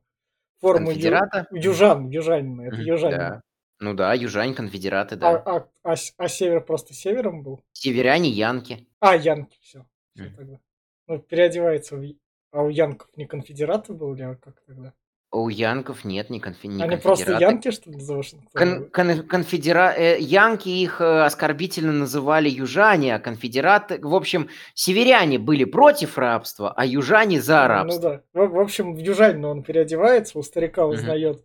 [0.58, 1.18] в форму ю-
[1.52, 2.62] южан, южанина.
[2.64, 3.18] Это Мгм, южанин.
[3.18, 3.42] Да.
[3.80, 5.30] Ну да, южане, конфедераты, А, да.
[5.46, 7.62] а- а с- а север просто севером был?
[7.74, 8.88] Северяне, янки.
[9.00, 9.86] А, янки, все.
[10.16, 10.36] Мгм.
[10.36, 10.60] тогда.
[11.08, 12.02] Ну, переодевается в...
[12.02, 12.16] я-
[12.52, 14.94] А у янков не конфедераты были, а как тогда?
[15.30, 17.44] А У янков нет, не, конфи- не Они просто конфедераты.
[17.44, 18.50] янки, что ли, за Вашингтон?
[18.54, 19.94] Кон- кон- конфедера...
[19.96, 24.00] э, Янки их э, оскорбительно называли южане, а конфедераты...
[24.02, 28.24] В общем, северяне были против рабства, а южане за Ну рабство.
[28.34, 28.42] да.
[28.46, 30.96] В, в общем, в южанина он переодевается, у старика Мгм.
[30.96, 31.44] узнает,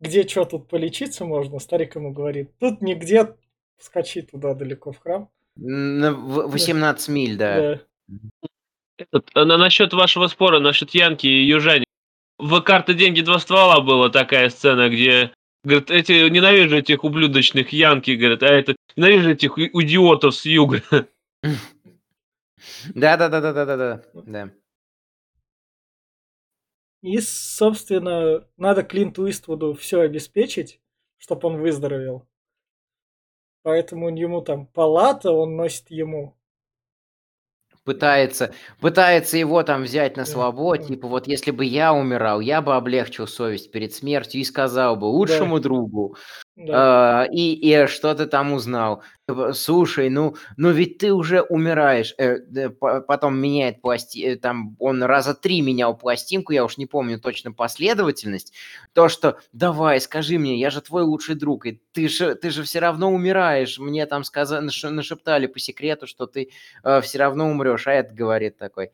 [0.00, 1.58] где что тут полечиться можно.
[1.58, 3.34] Старик ему говорит, тут нигде,
[3.78, 5.28] скачи туда далеко в храм.
[5.56, 7.60] На в- 18 миль, да.
[7.60, 7.80] Да.
[8.98, 11.84] Этот, а на, насчет вашего спора, насчет Янки и Южани.
[12.38, 15.32] В «Карта, деньги, два ствола» была такая сцена, где
[15.66, 20.80] Говорит, эти, ненавижу этих ублюдочных Янки, говорят, а это, ненавижу этих идиотов с юга.
[22.94, 24.02] Да-да-да-да-да-да.
[24.14, 24.50] Да.
[27.00, 30.80] И, собственно, надо Клинту Иствуду все обеспечить,
[31.18, 32.26] чтобы он выздоровел.
[33.60, 36.38] Поэтому ему там палата, он носит ему.
[37.84, 40.76] Пытается, пытается его там взять на Да, слабо, да.
[40.76, 45.04] типа вот если бы я умирал, я бы облегчил совесть перед смертью и сказал бы
[45.04, 46.16] лучшему другу,
[46.56, 47.22] Да.
[47.22, 49.02] А, и, и что ты там узнал?
[49.28, 52.14] Типа, Слушай, ну, ну ведь ты уже умираешь.
[52.16, 52.38] Э,
[52.70, 54.24] потом меняет пласти...
[54.24, 58.54] э, там он раза три менял пластинку, я уж не помню точно последовательность.
[58.94, 62.62] То, что давай, скажи мне, я же твой лучший друг, и ты же, ты же
[62.62, 63.78] все равно умираешь.
[63.78, 66.48] Мне там сказали, нашептали по секрету, что ты
[67.02, 67.86] все равно умрешь.
[67.86, 68.92] А это говорит такой,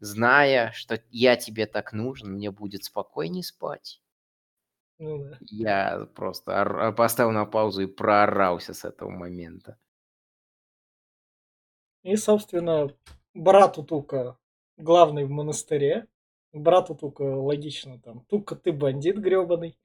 [0.00, 4.00] зная, что я тебе так нужен, мне будет спокойнее спать.
[5.00, 5.38] Ну да.
[5.40, 9.78] Я просто ор- поставил на паузу и проорался с этого момента.
[12.02, 12.94] И, собственно,
[13.32, 14.36] брату Тука
[14.76, 16.06] главный в монастыре.
[16.52, 18.20] Брату Тука логично там.
[18.26, 19.78] Тука, ты бандит гребаный.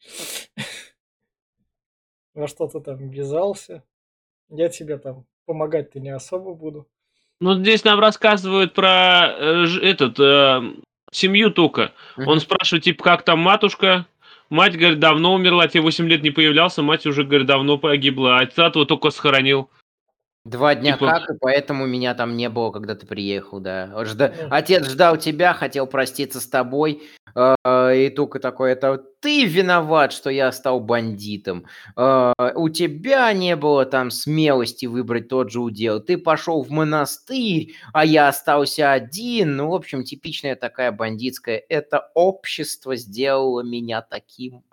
[2.34, 3.84] Во что ты там ввязался.
[4.50, 6.90] Я тебе там помогать-то не особо буду.
[7.40, 10.62] Ну, здесь нам рассказывают про э, этот, э,
[11.12, 11.94] семью Тука.
[12.18, 14.08] Он спрашивает, типа, как там матушка?
[14.50, 18.42] Мать, говорит, давно умерла, тебе 8 лет не появлялся, мать уже, говорит, давно погибла, а
[18.44, 19.70] отца твоего только сохранил.
[20.46, 23.88] Два дня Типа- как, и поэтому меня там не было, когда ты приехал, да.
[24.04, 24.48] Жда- Ну.
[24.52, 27.02] Отец ждал тебя, хотел проститься с тобой,
[27.36, 31.66] и только такой, это ты виноват, что я стал бандитом.
[31.98, 36.00] Э, у тебя не было там смелости выбрать тот же удел.
[36.00, 39.58] Ты пошел в монастырь, а я остался один.
[39.58, 41.62] Ну, в общем, типичная такая бандитская.
[41.70, 44.64] Это общество сделало меня таким.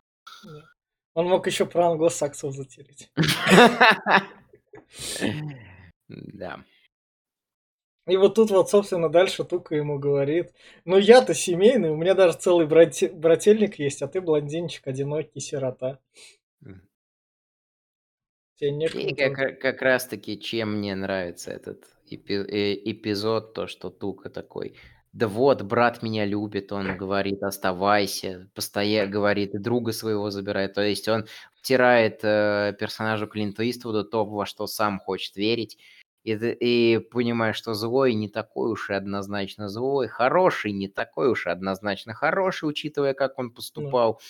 [1.14, 3.11] Он мог еще про англосаксов затереть.
[6.08, 6.63] Да.
[8.07, 10.53] И вот тут вот, собственно, дальше Тука ему говорит,
[10.85, 16.00] ну я-то семейный, у меня даже целый брате- брательник есть, а ты блондинчик, одинокий, сирота.
[18.92, 24.31] И как, как раз таки, чем мне нравится этот эпи- э, эпизод, то, что Тука
[24.31, 24.77] такой,
[25.13, 30.75] да вот, брат меня любит, он говорит, оставайся, постоянно говорит, и друга своего забирает.
[30.75, 35.79] То есть он втирает э, персонажу Клинта Иствуда то, во что сам хочет верить.
[36.25, 41.46] И, и понимаешь, что злой не такой уж и однозначно злой, хороший не такой уж
[41.46, 44.20] и однозначно хороший, учитывая, как он поступал.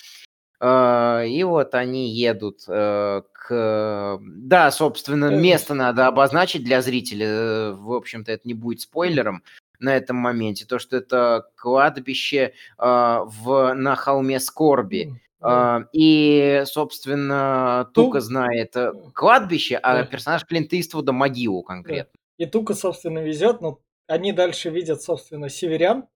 [0.61, 4.17] Uh, и вот они едут uh, к...
[4.21, 7.73] Да, собственно, место надо обозначить для зрителя.
[7.73, 9.43] В общем-то, это не будет спойлером
[9.79, 10.65] на этом моменте.
[10.65, 15.19] То, что это кладбище uh, в, на холме скорби.
[15.43, 22.17] Uh, и, собственно, Тука знает э, кладбище, а персонаж Клинт Иствуда могилу конкретно.
[22.37, 26.07] И Тука, собственно, везет, но они дальше видят, собственно, северян,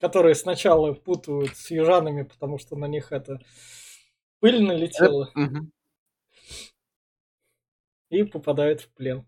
[0.00, 3.40] которые сначала путают с южанами, потому что на них это
[4.40, 5.30] пыль налетела.
[5.34, 5.72] Мгм.
[8.10, 9.26] И попадают в плен.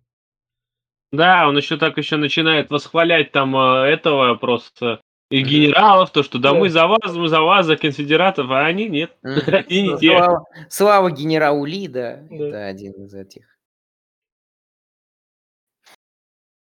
[1.13, 5.01] Да, он еще так еще начинает восхвалять там э, этого просто
[5.31, 6.59] и генералов, то, что да Да.
[6.59, 9.17] мы за вас, мы за вас, за конфедератов, а они нет.
[9.69, 10.21] Они не те.
[10.69, 12.47] Слава, генералу Ли, да, Да.
[12.49, 13.47] это один из этих.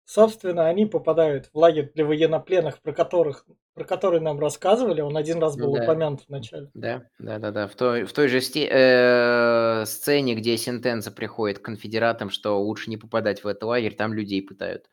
[0.05, 5.01] Собственно, они попадают в лагерь для военнопленных, про которых про который нам рассказывали.
[5.01, 5.83] Он один раз был Да.
[5.83, 6.71] упомянут в начале.
[6.73, 7.67] Да, да, да, да.
[7.67, 12.89] В той, в той же сте- э, сцене, где Сентенца приходит к конфедератам, что лучше
[12.89, 14.89] не попадать в этот лагерь, там людей пытают.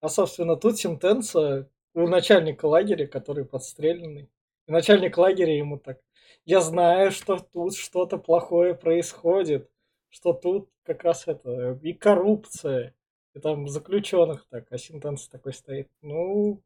[0.00, 4.28] А, собственно, тут сентенция у начальника лагеря, который подстреленный.
[4.66, 6.00] И начальник лагеря ему так,
[6.44, 9.70] я знаю, что тут что-то плохое происходит,
[10.10, 12.94] что тут как раз это и коррупция,
[13.34, 16.62] и там заключенных так, а сентенция такой стоит, ну,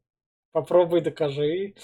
[0.51, 1.75] попробуй докажи.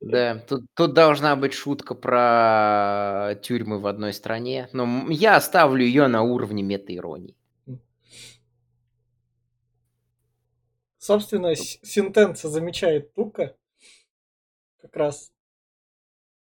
[0.00, 6.08] Да, тут, тут должна быть шутка про тюрьмы в одной стране, но я оставлю ее
[6.08, 7.36] на уровне мета-иронии.
[11.04, 13.54] Собственно, сентенция замечает Тука,
[14.80, 15.34] как раз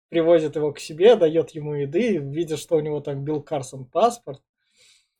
[0.09, 4.41] привозит его к себе, дает ему еды, видит, что у него там Билл Карсон паспорт.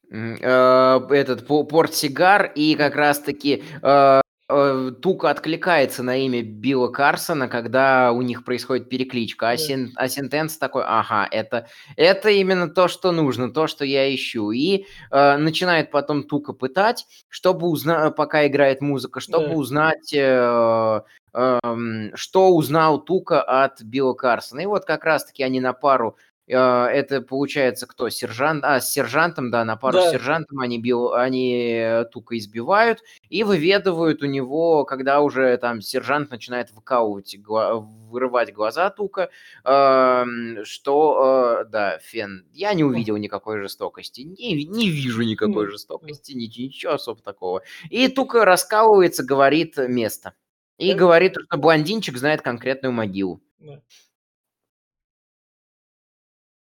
[0.09, 8.13] Э, Этот по- портсигар и как раз-таки э, Тука откликается на имя Билла Карсона, когда
[8.13, 11.67] у них происходит перекличка, а, сен, а Сентенс такой, ага, это,
[11.97, 14.51] это именно то, что нужно, то, что я ищу.
[14.51, 19.53] И э, начинает потом Тука пытать, чтобы узнать, пока играет музыка, чтобы Да.
[19.55, 21.01] узнать, э,
[21.33, 24.61] эм, что узнал Тука от Билла Карсона.
[24.61, 28.09] И вот как раз-таки они на пару э, это получается кто?
[28.09, 30.11] Сержант, а, с сержантом, да, на пару с Да.
[30.11, 36.31] сержантом они, бил, они э, Тука избивают и выведывают у него, когда уже там сержант
[36.31, 39.29] начинает выкалывать, гла- вырывать глаза Тука,
[39.65, 46.31] эм, что, э, да, Фен, я не увидел никакой жестокости, не, не вижу никакой жестокости,
[46.31, 47.61] ничего, ничего особо такого.
[47.89, 50.33] И Тука раскалывается, говорит место.
[50.77, 50.97] И Да.
[50.99, 53.41] говорит, что блондинчик знает конкретную могилу.
[53.59, 53.81] Да.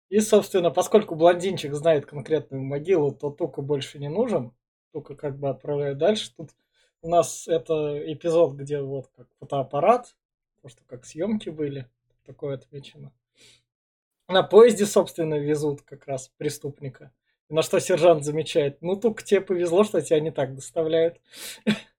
[0.08, 4.52] И, собственно, поскольку блондинчик знает конкретную могилу, то Тука больше не нужен.
[4.92, 6.32] Тука как бы отправляет дальше.
[6.36, 6.50] Тут
[7.02, 10.16] у нас это эпизод, где вот как фотоаппарат,
[10.62, 11.90] то, что как съемки были,
[12.24, 13.12] такое отмечено.
[14.28, 17.12] На поезде, собственно, везут как раз преступника.
[17.48, 21.20] На что сержант замечает, ну, Тука, тебе повезло, что тебя не так доставляют.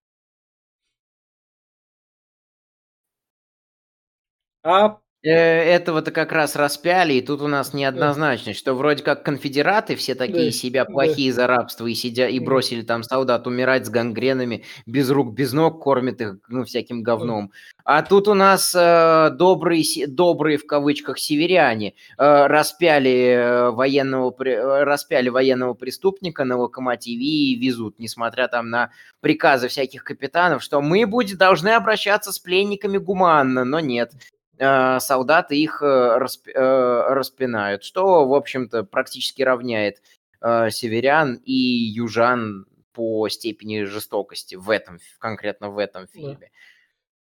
[4.63, 4.99] А
[5.29, 10.45] Этого-то как раз распяли, и тут у нас неоднозначность, что вроде как конфедераты все такие
[10.45, 10.91] Да, себя да.
[10.91, 15.53] плохие за рабство и сидя и бросили там солдат умирать с гангренами, без рук, без
[15.53, 17.51] ног, кормят их ну, всяким говном.
[17.83, 24.83] А тут у нас э, добрые, добрые в кавычках северяне э, распяли, э, военного, э,
[24.83, 31.05] распяли военного преступника на локомотиве и везут, несмотря там на приказы всяких капитанов, что мы
[31.05, 34.17] будем, должны обращаться с пленниками гуманно, но нет э,
[34.59, 40.01] солдаты их э, расп- э, распинают, что, в общем-то, практически равняет
[40.41, 46.51] э, северян и южан по степени жестокости в этом, конкретно в этом фильме.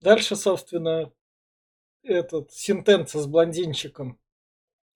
[0.01, 1.11] Дальше, собственно,
[2.03, 4.19] этот сентенция с блондинчиком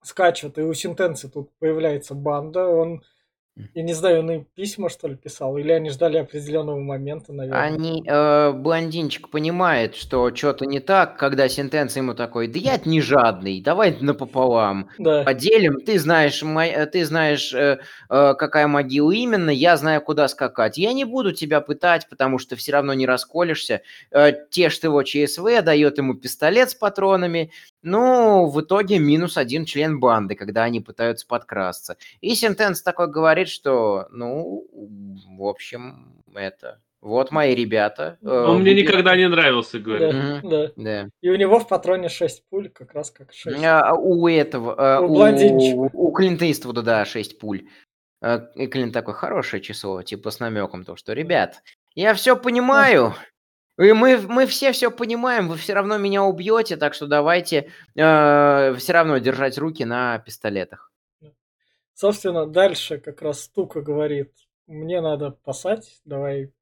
[0.01, 2.67] скачет, и у сентенции тут появляется банда.
[2.67, 3.03] Он,
[3.73, 7.61] я не знаю, он им письма, что ли, писал, или они ждали определенного момента, наверное.
[7.61, 13.01] Они, э, блондинчик понимает, что что-то не так, когда сентенция ему такой, да я не
[13.01, 14.89] жадный, давай напополам.
[14.97, 17.79] Да, Поделим, ты знаешь, мо- э, ты знаешь, э,
[18.09, 20.77] э, какая могила именно, я знаю, куда скакать.
[20.77, 23.81] Я не буду тебя пытать, потому что все равно не расколешься.
[24.11, 27.51] Э, Тешь его ЧСВ, дает ему пистолет с патронами.
[27.81, 31.97] Ну, в итоге минус один член банды, когда они пытаются подкрасться.
[32.21, 34.67] И Сентенс такой говорит, что, ну,
[35.37, 36.81] в общем, это...
[37.01, 38.17] Вот мои ребята.
[38.21, 40.11] э, Он мне никогда не нравился, говорит.
[40.11, 40.49] Да, Мгм.
[40.49, 40.71] да.
[40.75, 41.09] Да.
[41.21, 43.63] И у него в патроне 6 пуль, как раз как 6.
[43.63, 45.77] А, у этого, а, У у, блондинчика.
[45.93, 47.69] у Клинта Иствуда, да, 6 пуль.
[48.21, 51.63] А, И Клинт такой, хорошее число, типа с намеком то, что, ребят,
[51.95, 53.13] я все понимаю,
[53.77, 58.75] и мы, мы все все понимаем, вы все равно меня убьете, так что давайте все
[58.89, 60.88] равно держать руки на пистолетах.
[62.03, 64.31] Собственно, дальше как раз Тука говорит,
[64.67, 66.53] мне надо пасать, давай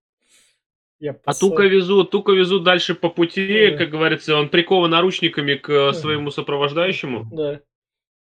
[0.99, 1.49] я А пасу».
[1.51, 3.77] Тука везут, Тука везут дальше по пути, Да.
[3.77, 5.93] как говорится, он прикован наручниками к э, Да.
[5.93, 7.27] своему сопровождающему.
[7.31, 7.61] Да,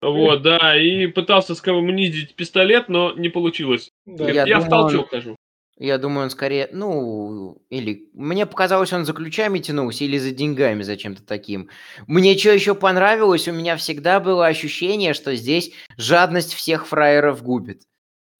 [0.01, 3.91] Вот, да, и пытался скоммунизить пистолет, но не получилось.
[4.07, 4.27] да.
[4.31, 5.35] Я, Я в думал, толчок он- хожу.
[5.77, 8.09] Я думаю, он скорее, ну, или...
[8.13, 11.69] Мне показалось, он за ключами тянулся или за деньгами, за чем-то таким.
[12.07, 17.83] Мне что еще понравилось, у меня всегда было ощущение, что здесь жадность всех фраеров губит.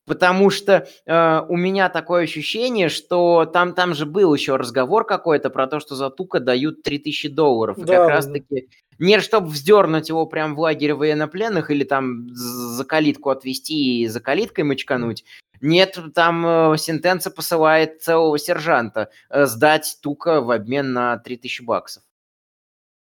[0.06, 5.50] Потому что э, у меня такое ощущение, что там, там же был еще разговор какой-то
[5.50, 7.78] про то, что за тука дают 3000 долларов.
[7.80, 8.34] И Да, как да, раз да.
[8.34, 8.70] таки
[9.00, 14.22] не чтобы вздернуть его прям в лагере военнопленных или там за калитку отвезти и за
[14.22, 15.26] калиткой мочкануть.
[15.62, 22.04] Нет, там э, Сентенца посылает целого сержанта э, сдать тука в обмен на 3000 баксов.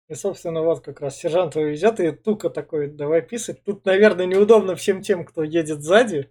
[0.08, 3.64] И, собственно, вот как раз сержант везет, и Тука такой, давай писать.
[3.64, 6.28] Тут, наверное, неудобно всем тем, кто едет сзади,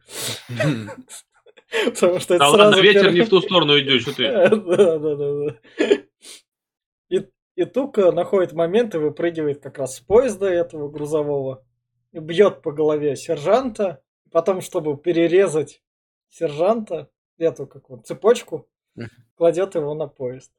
[1.86, 4.24] потому что это сразу ветер не в ту сторону идет, что ты.
[4.50, 5.58] Да, да, да,
[7.56, 11.64] и Тука находит момент и выпрыгивает как раз с поезда этого грузового,
[12.12, 14.02] и бьет по голове сержанта,
[14.32, 15.82] потом, чтобы перерезать
[16.34, 18.68] сержанта, эту как вот цепочку,
[19.36, 20.52] кладет его на поезд.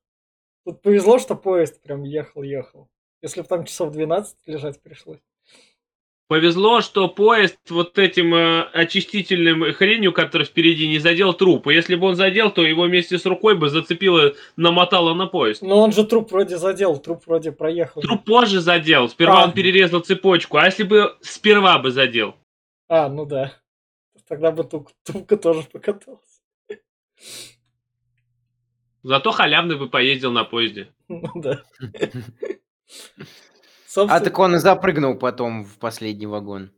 [0.65, 2.89] Тут повезло, что поезд прям ехал-ехал.
[3.23, 5.21] Если бы там часов 12 лежать пришлось.
[6.27, 11.67] Повезло, что поезд вот этим э, очистительным хренью, который впереди, не задел труп.
[11.69, 15.61] И если бы он задел, то его вместе с рукой бы зацепило, намотало на поезд.
[15.61, 18.01] Но он же труп вроде задел, труп вроде проехал.
[18.01, 19.11] Труп позже задел.
[19.11, 19.45] Сперва А.
[19.45, 20.57] он перерезал цепочку.
[20.57, 22.37] А если бы сперва бы задел?
[22.89, 23.53] А, ну да.
[24.29, 26.41] Тогда бы тук, Тука тоже покатался.
[29.03, 30.93] Зато халявный бы поездил на поезде.
[31.09, 31.63] Ну да.
[33.97, 36.73] А так он и запрыгнул потом в последний вагон.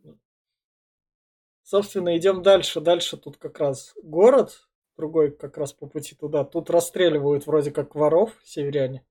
[1.62, 2.82] собственно, идем дальше.
[2.82, 4.68] Дальше тут как раз город,
[4.98, 6.44] другой как раз по пути туда.
[6.44, 9.02] Тут расстреливают вроде как воров северяне.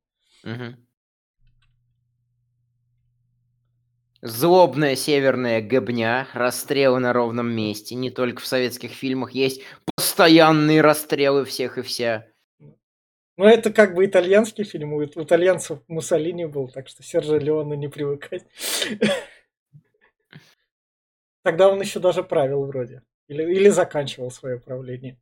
[0.43, 0.84] Мгм.
[4.25, 7.93] Злобная северная гобня, расстрелы на ровном месте.
[7.93, 9.61] Не только в советских фильмах есть
[9.95, 12.25] постоянные расстрелы всех и вся.
[13.37, 14.93] Но это как бы итальянский фильм.
[14.93, 18.47] У, итальянцев Муссолини был, так что Сержа Леоне не привыкать.
[21.43, 23.03] Тогда он еще даже правил вроде.
[23.27, 25.21] Или, или заканчивал свое правление.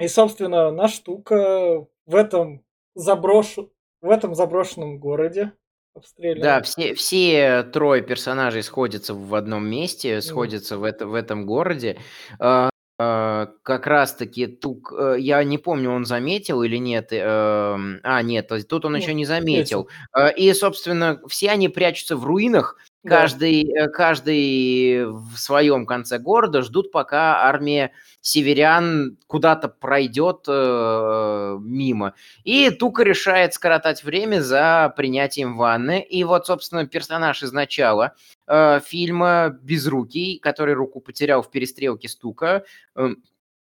[0.00, 2.64] И, собственно, наш штука в этом
[2.96, 3.58] заброш...
[4.02, 5.52] в этом заброшенном городе
[5.94, 6.42] обстрелян.
[6.42, 11.98] Да, все, все трое персонажей сходятся в одном месте, сходятся в, это, в этом городе.
[12.38, 17.08] А, а, как раз-таки Тук, э, я не помню, он заметил или нет.
[17.12, 19.88] э, А, нет, тут он Ну, еще не заметил.
[20.12, 26.62] А, И, собственно, все они прячутся в руинах, Каждый, э, каждый в своем конце города
[26.62, 32.14] ждут, пока армия северян куда-то пройдет э, мимо.
[32.44, 36.00] И Тука решает скоротать время за принятием ванны.
[36.00, 38.14] И вот, собственно, персонаж из начала
[38.46, 43.08] э, фильма Безрукий, который руку потерял в перестрелке с Тука, э,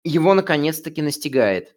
[0.03, 1.76] его наконец-таки настигает.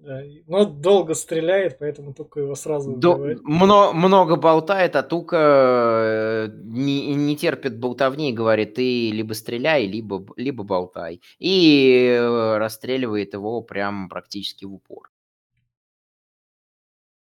[0.00, 3.42] Да, Но долго стреляет, поэтому только его сразу До- убивает.
[3.42, 9.86] мно- много болтает, а Тука э, не, не терпит болтовни и говорит, ты либо стреляй,
[9.86, 11.20] либо, либо болтай.
[11.38, 15.10] И э, расстреливает его прям практически в упор.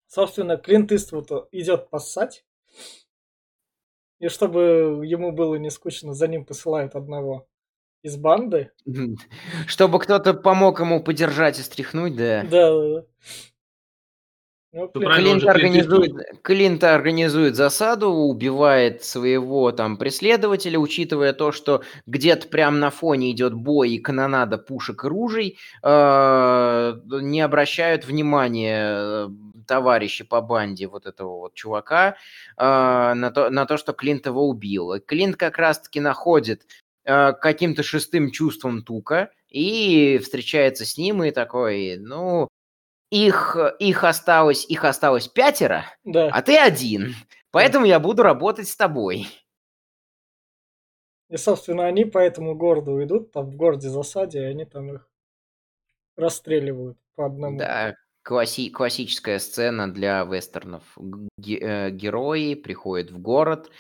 [0.09, 2.45] Собственно, Клинт Иствуд идет поссать.
[4.19, 7.47] И чтобы ему было не скучно, за ним посылают одного
[8.03, 8.71] из банды.
[9.67, 12.43] Чтобы кто-то помог ему подержать и стряхнуть, да.
[12.43, 13.03] Да, да, да.
[14.73, 22.79] Ну, Клинт- организует, Клинт организует засаду, убивает своего там преследователя, учитывая то, что где-то прям
[22.79, 29.29] на фоне идет бой и канонада пушек и ружей, э, не обращают внимания э,
[29.67, 32.17] товарищи по банде вот этого вот чувака
[32.59, 34.93] э, на, то, на то, что Клинт его убил.
[34.93, 36.67] И Клинт как раз-таки находит
[37.07, 42.49] каким-то шестым чувством Тука и встречается с ним и такой, ну,
[43.11, 46.29] их, их осталось, их осталось пятеро, Да.
[46.33, 47.15] а ты один.
[47.53, 49.29] Поэтому я буду работать с тобой.
[51.31, 55.09] И, собственно, они по этому городу идут, там в городе засаде, и они там их
[56.17, 57.59] расстреливают по одному.
[57.59, 60.83] Да, класси- классическая сцена для вестернов.
[61.39, 63.71] Ге- э, герои приходят в город,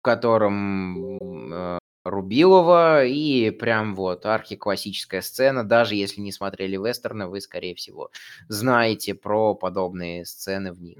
[0.00, 5.64] в котором э, Рубилова, и прям вот архиклассическая сцена.
[5.64, 8.10] Даже если не смотрели вестерны, вы, скорее всего,
[8.48, 10.98] знаете про подобные сцены в них.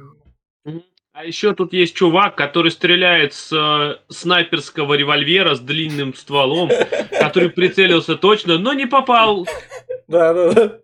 [1.13, 6.71] А еще тут есть чувак, который стреляет с э, снайперского револьвера с длинным стволом,
[7.11, 9.45] который прицелился точно, но не попал.
[10.07, 10.81] Да, да, да.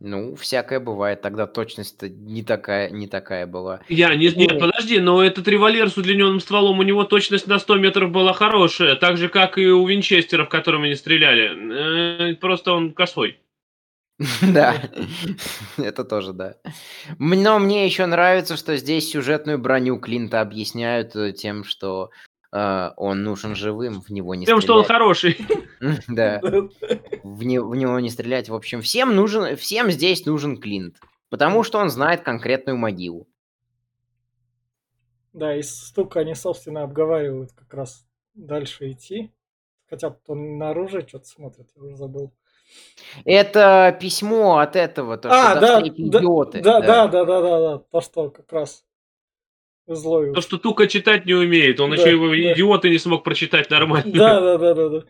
[0.00, 1.20] Ну, всякое бывает.
[1.20, 3.80] Тогда точность не такая, не такая была.
[3.88, 7.76] Я не, нет, подожди, но этот револьвер с удлиненным стволом, у него точность на 100
[7.76, 12.32] метров была хорошая, так же, как и у Винчестера, в котором они стреляли.
[12.32, 13.40] Э, Просто он косой.
[14.42, 14.90] Да,
[15.76, 16.56] это тоже да.
[17.18, 22.10] Но мне еще нравится, что здесь сюжетную броню Клинта объясняют э, тем, что
[22.52, 24.98] э, он нужен живым, в него не Тем, что он стрелять.
[25.00, 25.38] хороший.
[26.08, 26.40] Да,
[27.22, 28.48] в, не- в него не стрелять.
[28.50, 30.96] В общем, всем нужен, всем здесь нужен Клинт,
[31.30, 33.26] потому что он знает конкретную могилу.
[35.32, 39.32] Да, и стука они, собственно, обговаривают как раз дальше идти.
[39.88, 42.32] Хотя он на оружие что-то смотрит, я уже забыл.
[43.24, 46.60] Это письмо от этого, то, что А, до да, да, идиоты.
[46.60, 48.84] да, да, да, да, да, да, то, что как раз
[49.94, 50.32] злой.
[50.32, 52.52] То, что Тука читать не умеет, он Да, еще его да.
[52.52, 54.12] идиот и не смог прочитать нормально.
[54.12, 55.04] Да, да, да, да, да.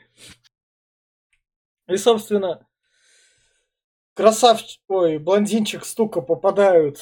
[1.88, 2.66] И, собственно,
[4.14, 6.98] красавчик, ой, блондинчик стука попадают.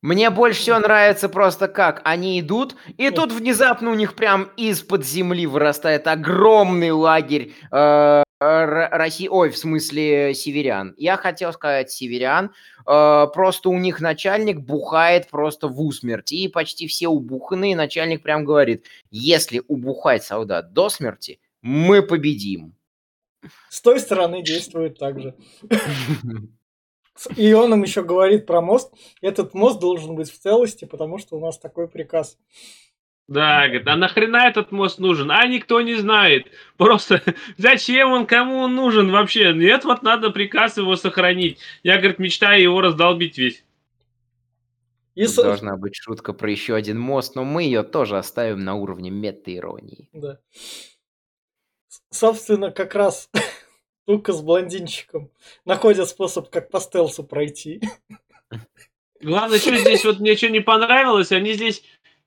[0.00, 5.04] Мне больше всего нравится просто как они идут, и тут внезапно у них прям из-под
[5.04, 10.94] земли вырастает огромный лагерь э, России, ой, в смысле северян.
[10.96, 12.52] Я хотел сказать северян,
[12.86, 18.44] э, просто у них начальник бухает просто в усмерть, и почти все убуханные, начальник прям
[18.44, 22.72] говорит, если убухать солдат до смерти, мы победим.
[23.68, 25.34] С той стороны действует так же.
[27.36, 28.92] И он им еще говорит про мост.
[29.20, 32.38] Этот мост должен быть в целости, потому что у нас такой приказ.
[33.26, 35.30] Да, говорит, а нахрена этот мост нужен?
[35.30, 36.46] А никто не знает.
[36.78, 37.22] Просто
[37.58, 39.52] зачем он, кому он нужен вообще?
[39.52, 41.58] Нет, вот надо приказ его сохранить.
[41.82, 43.64] Я, говорит, мечтаю его раздолбить весь.
[45.14, 48.60] И, Тут со- должна быть шутка про еще один мост, но мы ее тоже оставим
[48.64, 50.08] на уровне мета-иронии.
[50.12, 50.38] да.
[52.10, 53.28] Собственно, как раз
[54.08, 55.28] Тука с блондинчиком
[55.66, 57.82] находят способ, как по стелсу пройти.
[59.20, 61.82] Главное, что здесь вот мне что не понравилось, они здесь...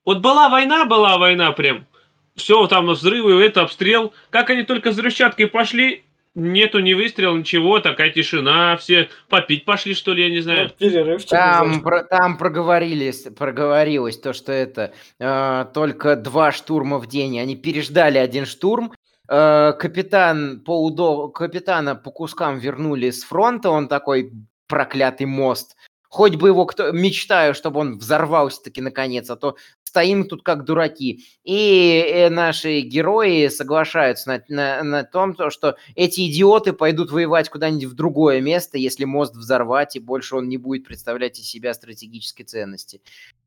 [0.06, 1.88] Вот была война, была война прям.
[2.36, 4.14] Все, там взрывы, это обстрел.
[4.30, 6.04] Как они только с взрывчаткой пошли,
[6.36, 8.78] нету ни выстрела, ничего, такая тишина.
[8.78, 10.70] Все попить пошли, что ли, я не знаю.
[10.78, 11.32] перерывчик.
[11.32, 17.40] Там, про- там проговорились, проговорилось то, что это э, только два штурма в день.
[17.40, 18.94] Они переждали один штурм.
[19.34, 23.70] Э, капитан по удо- капитана по кускам вернули с фронта.
[23.70, 24.34] Он такой
[24.68, 25.78] проклятый мост.
[26.10, 26.92] Хоть бы его кто...
[26.92, 29.56] Мечтаю, чтобы он взорвался таки наконец, а то
[29.86, 31.24] стоим тут как дураки.
[31.46, 37.48] И э, наши герои соглашаются на, на- на том, то, что эти идиоты пойдут воевать
[37.50, 41.74] куда-нибудь в другое место, если мост взорвать, и больше он не будет представлять из себя
[41.74, 43.02] стратегической ценности.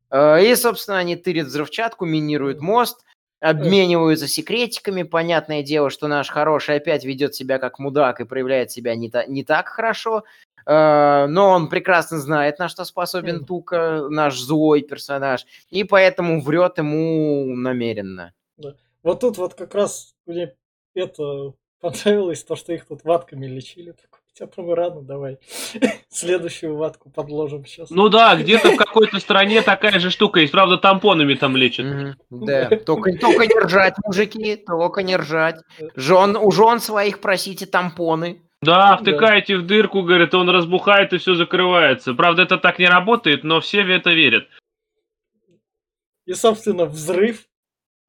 [0.09, 3.05] Э, И, собственно, они тырят взрывчатку, минируют мост,
[3.49, 5.03] обмениваются секретиками.
[5.03, 9.25] Понятное дело, что наш хороший опять ведет себя как мудак и проявляет себя не, та-
[9.25, 10.23] не так хорошо.
[10.65, 13.45] Э, Но он прекрасно знает, на что способен.
[13.45, 18.33] Тука, наш злой персонаж, и поэтому врет ему намеренно.
[19.03, 20.55] Вот тут вот как раз мне
[20.95, 23.93] это понравилось, то, что их тут ватками лечили.
[24.35, 25.37] Тебя там рано, давай.
[26.09, 27.89] Следующую ватку подложим сейчас.
[27.89, 30.51] Ну да, где-то в какой-то стране такая же штука есть.
[30.51, 31.85] Правда, тампонами там лечат.
[32.29, 35.61] Да, только, только не ржать, мужики, только не ржать.
[35.95, 38.41] Жен, у жен своих просите тампоны.
[38.61, 42.13] Да, втыкаете в дырку, говорит, он разбухает и все закрывается.
[42.13, 44.47] Правда, это так не работает, но все в это верят.
[46.25, 47.45] И, собственно, взрыв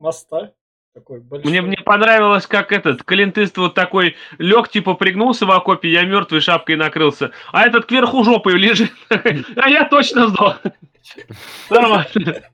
[0.01, 0.55] моста.
[0.97, 1.51] Такой большой.
[1.51, 6.41] Мне, мне понравилось, как этот Клинтыст вот такой лег, типа пригнулся в окопе, я мертвый
[6.41, 7.33] шапкой накрылся.
[7.53, 8.93] А этот кверху жопой лежит.
[9.57, 10.59] А я точно сдох.
[11.71, 12.45] Нормально.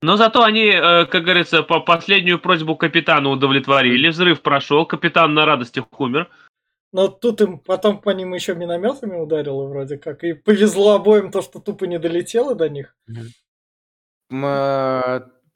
[0.00, 4.08] Но зато они, э, как говорится, по последнюю просьбу капитана удовлетворили.
[4.08, 6.30] Взрыв прошел, капитан на радостях умер.
[6.92, 10.24] Но тут им потом по ним еще минометами ударило вроде как.
[10.24, 12.96] И повезло обоим то, что тупо не долетело до них.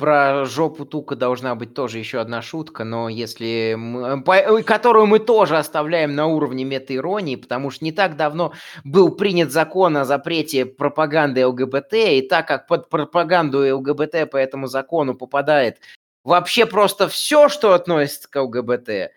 [0.01, 4.63] Э, Про жопу Тука должна быть тоже еще одна шутка, но если мы- по- э,
[4.63, 8.53] которую мы тоже оставляем на уровне мета-иронии, потому что не так давно
[8.85, 14.67] был принят закон о запрете пропаганды ЛГБТ, и так как под пропаганду ЛГБТ по этому
[14.67, 15.79] закону попадает
[16.25, 19.11] вообще просто все, что относится к ЛГБТ, э,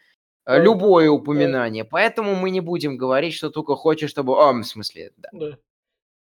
[0.62, 1.86] любое упоминание.
[1.86, 4.34] Поэтому мы не будем говорить, что только хочешь, чтобы...
[4.34, 5.30] О, в смысле, да.
[5.32, 5.58] Да.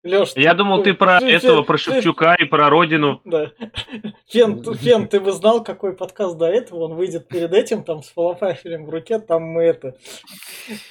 [0.04, 3.20] Леш, Я думал, ты про этого, про Шевчука и про Родину.
[3.24, 3.52] Да.
[4.28, 6.84] Фен, Фен, ты бы знал, какой подкаст до этого?
[6.84, 9.96] Он выйдет перед этим, там, с фалафелем в руке, там мы это...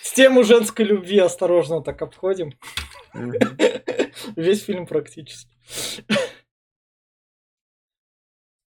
[0.01, 2.53] С тему женской любви осторожно так обходим.
[4.36, 5.51] Весь фильм практически.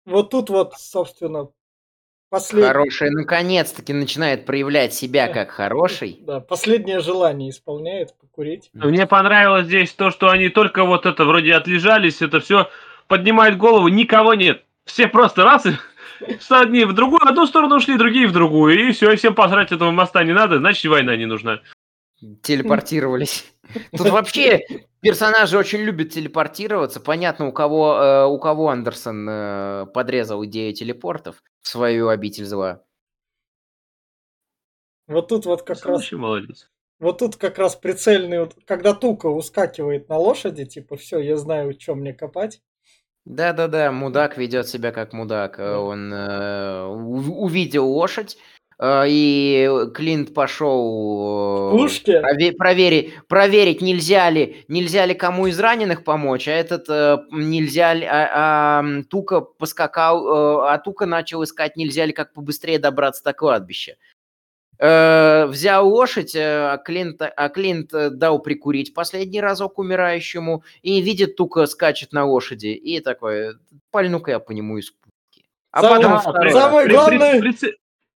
[0.05, 1.49] Вот тут вот, собственно,
[2.31, 2.66] Послед...
[2.66, 6.18] Хороший, наконец-таки начинает проявлять себя как хороший.
[6.20, 8.70] Да, последнее желание исполняет, покурить.
[8.74, 12.68] Мне понравилось здесь то, что они только вот это вроде отлежались, это все
[13.07, 14.62] поднимает голову, никого нет.
[14.85, 15.72] Все просто раз и
[16.51, 18.79] одни в другую, одну сторону ушли, другие в другую.
[18.79, 21.61] И все, и всем посрать этого моста не надо, значит война не нужна.
[22.43, 23.45] Телепортировались.
[23.97, 24.61] Тут вообще
[25.01, 27.01] персонажи очень любят телепортироваться.
[27.01, 32.83] Понятно, у кого, э, у кого Андерсон э, подрезал идею телепортов в свою обитель зла.
[35.07, 36.12] Вот тут вот как раз...
[36.12, 36.69] молодец.
[36.99, 41.79] Вот тут как раз прицельный, вот, когда Тука ускакивает на лошади, типа, все, я знаю,
[41.79, 42.61] что мне копать.
[43.25, 45.59] Да-да-да, мудак ведет себя как мудак.
[45.59, 48.39] Он э, увидел лошадь,
[48.81, 52.20] и Клинт пошел Пушки?
[52.57, 58.07] проверить, проверить, нельзя ли, нельзя ли кому из раненых помочь, а этот э, нельзя ли,
[58.07, 63.33] а, а, Тука поскакал, э, а Тука начал искать, нельзя ли как побыстрее добраться до
[63.33, 63.97] кладбища.
[64.79, 72.12] взял лошадь, а Клинт, а Клинт дал прикурить последний разок умирающему, и видит, Тука скачет
[72.12, 73.55] на лошади, и такой,
[73.91, 75.49] пальну-ка я по нему из пушки.
[75.72, 77.43] А самое, потом самое главное...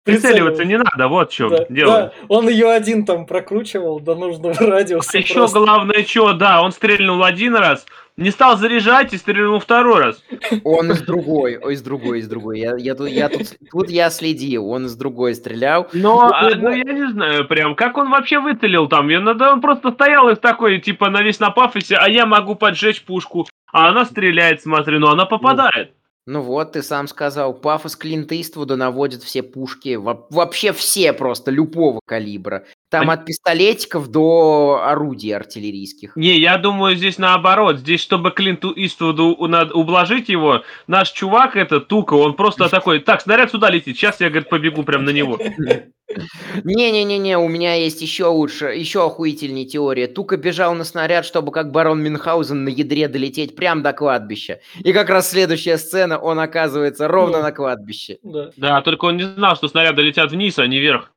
[0.04, 1.92] При, при, Прицеливаться не надо, вот что да, дело.
[1.92, 2.12] Да.
[2.28, 5.10] Он ее один там прокручивал до нужного радиуса.
[5.14, 5.60] А еще просто.
[5.60, 7.86] главное, что, да, он стрельнул один раз,
[8.16, 10.24] не стал заряжать и стрельнул второй раз.
[10.64, 12.58] Он из другой, из другой, из другой.
[12.58, 15.88] Я, я, тут, я тут, тут я следил, он из другой стрелял.
[15.92, 19.08] Но, а, ну, я не знаю прям, как он вообще выцелил там.
[19.08, 23.02] Я, он просто стоял и такой, типа, на весь на пафосе, а я могу поджечь
[23.04, 23.46] пушку.
[23.72, 25.88] А она стреляет, смотри, ну она попадает.
[25.88, 26.01] Ну
[26.40, 32.64] вот, ты сам сказал, пафос Клинта Иствуда наводит все пушки, вообще все просто, любого калибра.
[32.92, 36.14] Там от пистолетиков до орудий артиллерийских.
[36.14, 37.78] Не, я думаю, здесь наоборот.
[37.78, 43.50] Здесь, чтобы Клинту Иствуду ублажить его, наш чувак, это Тука, он просто такой, так, снаряд
[43.50, 45.38] сюда летит, сейчас я, говорит, побегу прям на него.
[46.64, 50.06] Не-не-не-не, у меня есть еще лучше, еще охуительнее теория.
[50.06, 54.60] Тука бежал на снаряд, чтобы как барон Мюнхгаузен на ядре долететь прямо до кладбища.
[54.84, 57.44] И как раз следующая сцена, он оказывается ровно да.
[57.44, 58.18] на кладбище.
[58.22, 58.50] Да.
[58.58, 61.10] да, только он не знал, что снаряды летят вниз, а не вверх.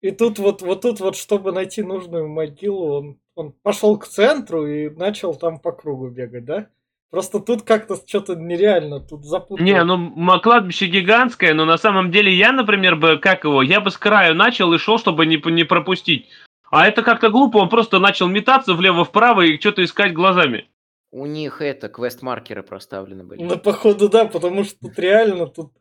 [0.00, 4.66] И тут вот, вот тут вот, чтобы найти нужную могилу, он, он пошел к центру
[4.66, 6.68] и начал там по кругу бегать, да?
[7.10, 9.64] Просто тут как-то что-то нереально, тут запутано.
[9.64, 13.90] Не, ну кладбище гигантское, но на самом деле я, например, бы, как его, я бы
[13.90, 16.28] с краю начал и шел, чтобы не, не пропустить.
[16.70, 20.68] А это как-то глупо, он просто начал метаться влево-вправо и что-то искать глазами.
[21.10, 23.42] У них это, квест-маркеры проставлены были.
[23.42, 25.72] Ну, походу, да, потому что тут реально тут...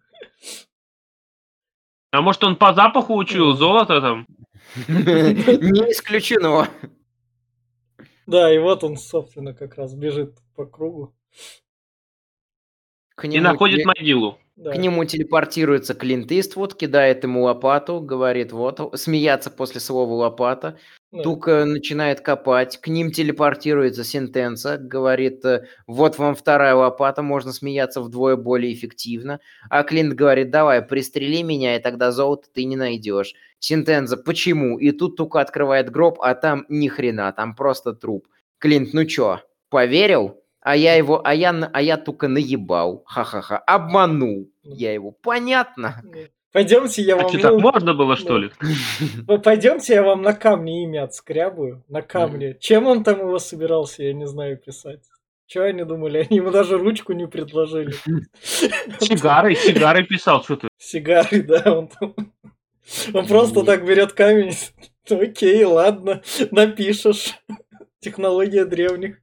[2.12, 4.28] А может, он по запаху учил золото там?
[4.88, 6.68] Не исключено.
[8.26, 11.16] Да, и вот он, собственно, как раз бежит по кругу.
[13.24, 14.40] И находит могилу.
[14.60, 14.74] Да.
[14.74, 20.78] К нему телепортируется Клинт Иствуд, кидает ему лопату, говорит, вот, смеяться после слова лопата.
[21.14, 21.24] Да.
[21.24, 28.02] Тука начинает копать, к ним телепортируется Сентенса, говорит, э, вот вам вторая лопата, можно смеяться
[28.02, 29.40] вдвое более эффективно.
[29.70, 33.36] А Клинт говорит, давай, пристрели меня, и тогда золото ты не найдешь.
[33.60, 34.78] Сентенза, почему?
[34.78, 38.28] И тут Тука открывает гроб, а там ни хрена, там просто труп.
[38.58, 39.40] Клинт, ну чё,
[39.70, 40.39] поверил?
[40.62, 43.04] А я его, а я, а я только наебал.
[43.06, 43.58] Ха-ха-ха.
[43.60, 45.12] Обманул я его.
[45.12, 46.04] Понятно?
[46.52, 47.26] Пойдемте, я а вам...
[47.28, 48.52] А что, так можно было, что ли?
[49.44, 51.84] Пойдемте, я вам на камне имя отскрябаю.
[51.88, 52.58] На камне.
[52.60, 55.02] Чем он там его собирался, я не знаю, писать.
[55.46, 56.28] Чего они думали?
[56.30, 57.94] Они ему даже ручку не предложили.
[58.42, 60.68] Сигары, сигары писал, что ты.
[60.78, 62.16] Сигары, да, он там...
[63.14, 64.56] Он просто так берет камень.
[65.10, 67.36] Окей, ладно, напишешь.
[68.00, 69.22] Технология древних.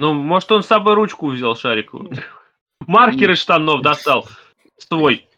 [0.00, 2.10] Ну, может, он с собой ручку взял шариковую.
[2.86, 4.26] Маркер из штанов достал.
[4.78, 5.28] Свой.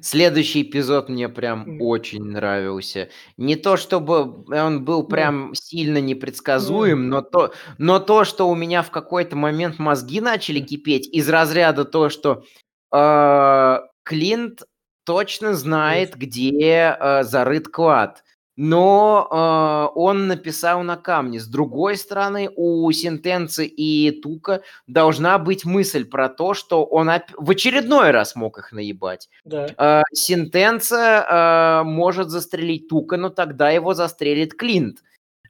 [0.00, 3.08] Следующий эпизод мне прям очень нравился.
[3.36, 8.84] Не то, чтобы он был прям сильно непредсказуем, но то, но то, что у меня
[8.84, 12.44] в какой-то момент мозги начали кипеть из разряда то, что
[12.94, 14.62] э, Клинт
[15.02, 18.22] точно знает, где э, зарыт клад.
[18.60, 21.38] Но э, он написал на камне.
[21.38, 27.50] С другой стороны, у Сентенции и Тука должна быть мысль про то, что он в
[27.52, 29.28] очередной раз мог их наебать.
[29.44, 29.68] Да.
[29.78, 35.04] Э, Сентенция э, может застрелить Тука, но тогда его застрелит Клинт.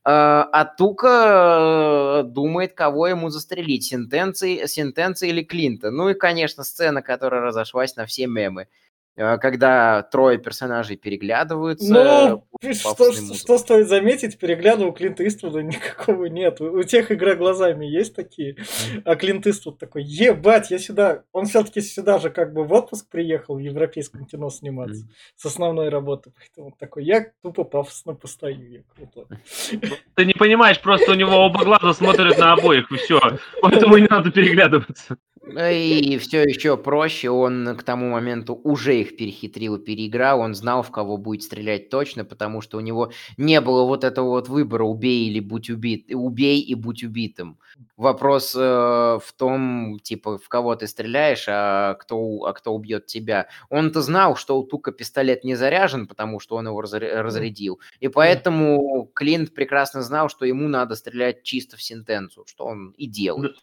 [0.05, 5.91] Э, а Тука э, думает, кого ему застрелить, Сентенции, Сентенции или Клинта.
[5.91, 8.63] Ну и, конечно, сцена, которая разошлась на все мемы.
[8.63, 8.88] Э,
[9.19, 11.93] когда трое персонажей переглядываются.
[11.93, 16.61] Ну, что, что стоит заметить, перегляда у Клинта Иствуда никакого нет.
[16.61, 18.57] У тех игра глазами есть такие,
[19.05, 21.25] а Клинт Иствуд такой, ебать, я сюда...
[21.33, 25.89] Он все-таки сюда же как бы в отпуск приехал в европейском кино сниматься с основной
[25.89, 26.33] работы.
[26.37, 29.27] Поэтому такой, я тупо пафосно постою, я крутой.
[29.73, 33.21] Ну, ты не понимаешь, просто у него оба глаза смотрят на обоих, и все.
[33.63, 35.17] Поэтому не надо переглядываться.
[35.57, 40.83] И все еще проще, он к тому моменту уже их перехитрил и переиграл, он знал,
[40.83, 44.85] в кого будет стрелять точно, потому что у него не было вот этого вот выбора
[44.85, 47.59] «убей или будь убит», «убей и будь убитым».
[47.97, 53.49] Вопрос э, в том, типа, в кого ты стреляешь, а кто, а кто убьет тебя.
[53.71, 59.11] Он-то знал, что у Тука пистолет не заряжен, потому что он его разрядил, и поэтому
[59.15, 63.57] Клинт прекрасно знал, что ему надо стрелять чисто в сентенцию, что он и делает.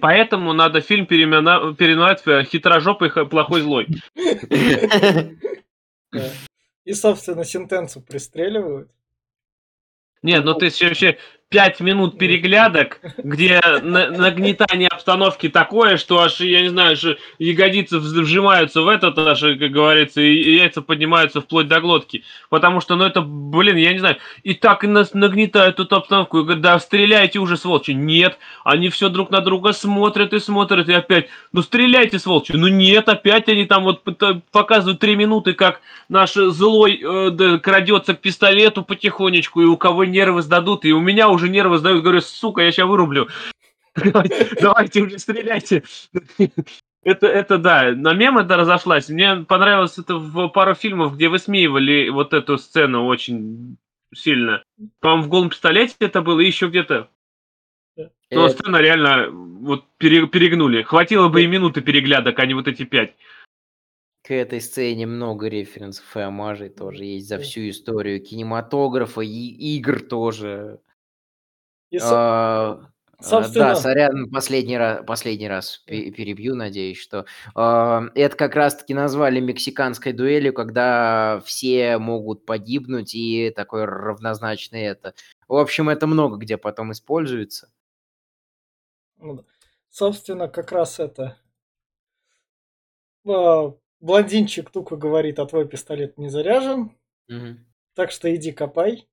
[0.00, 3.86] Поэтому надо фильм переименовать, переименовать в «Хитрожопый плохой злой».
[6.84, 8.90] И, собственно, сентенцию пристреливают.
[10.22, 11.18] Нет, ну ты вообще
[11.50, 18.82] пять минут переглядок, где нагнетание обстановки такое, что аж, я не знаю, что ягодицы вжимаются
[18.82, 22.22] в этот, аж, как говорится, и яйца поднимаются вплоть до глотки.
[22.50, 26.42] Потому что, ну это, блин, я не знаю, и так нас нагнетают эту обстановку, и
[26.42, 27.90] говорят, да, стреляйте уже, сволочи.
[27.90, 32.52] Нет, они все друг на друга смотрят и смотрят, и опять, ну стреляйте, сволочи.
[32.52, 34.04] Ну нет, опять они там вот
[34.52, 40.42] показывают три минуты, как наш злой э, крадется к пистолету потихонечку, и у кого нервы
[40.42, 43.28] сдадут, и у меня уже уже нервы сдают, говорю, сука, я сейчас вырублю.
[44.60, 45.82] Давайте уже стреляйте.
[47.02, 49.08] Это, это да, на мем это разошлась.
[49.08, 53.78] Мне понравилось это в пару фильмов, где высмеивали вот эту сцену очень
[54.14, 54.62] сильно.
[55.00, 57.08] По-моему, в голом пистолете это было, и еще где-то.
[57.96, 58.48] Но это...
[58.50, 60.82] сцена реально вот перегнули.
[60.82, 63.14] Хватило бы и минуты переглядок, а не вот эти пять.
[64.22, 70.00] К этой сцене много референсов и омажей тоже есть за всю историю кинематографа и игр
[70.00, 70.80] тоже.
[71.90, 72.80] И, а,
[73.18, 79.40] а, Да, сорян, последний раз, последний раз перебью, надеюсь, что а, это как раз-таки назвали
[79.40, 85.14] мексиканской дуэлью, когда все могут погибнуть и такое равнозначное это.
[85.48, 87.68] В общем, это много где потом используется.
[89.18, 89.44] Ну
[89.90, 91.36] Собственно, как раз это.
[93.24, 96.96] Блондинчик Тука говорит, а твой пистолет не заряжен.
[97.28, 97.58] Угу.
[97.94, 99.08] Так что иди копай.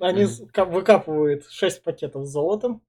[0.00, 0.64] Они mm.
[0.70, 2.82] выкапывают 6 пакетов с золотом.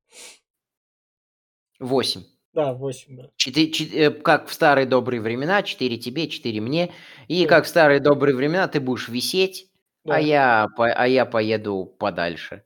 [1.80, 2.24] 8.
[2.54, 3.30] Да, 8, да.
[3.36, 6.92] 4, 4, как в старые добрые времена, 4 тебе, 4 мне.
[7.28, 7.50] И да.
[7.50, 9.70] как в старые добрые времена ты будешь висеть,
[10.06, 10.16] а да.
[10.16, 12.64] а, я, а я поеду подальше.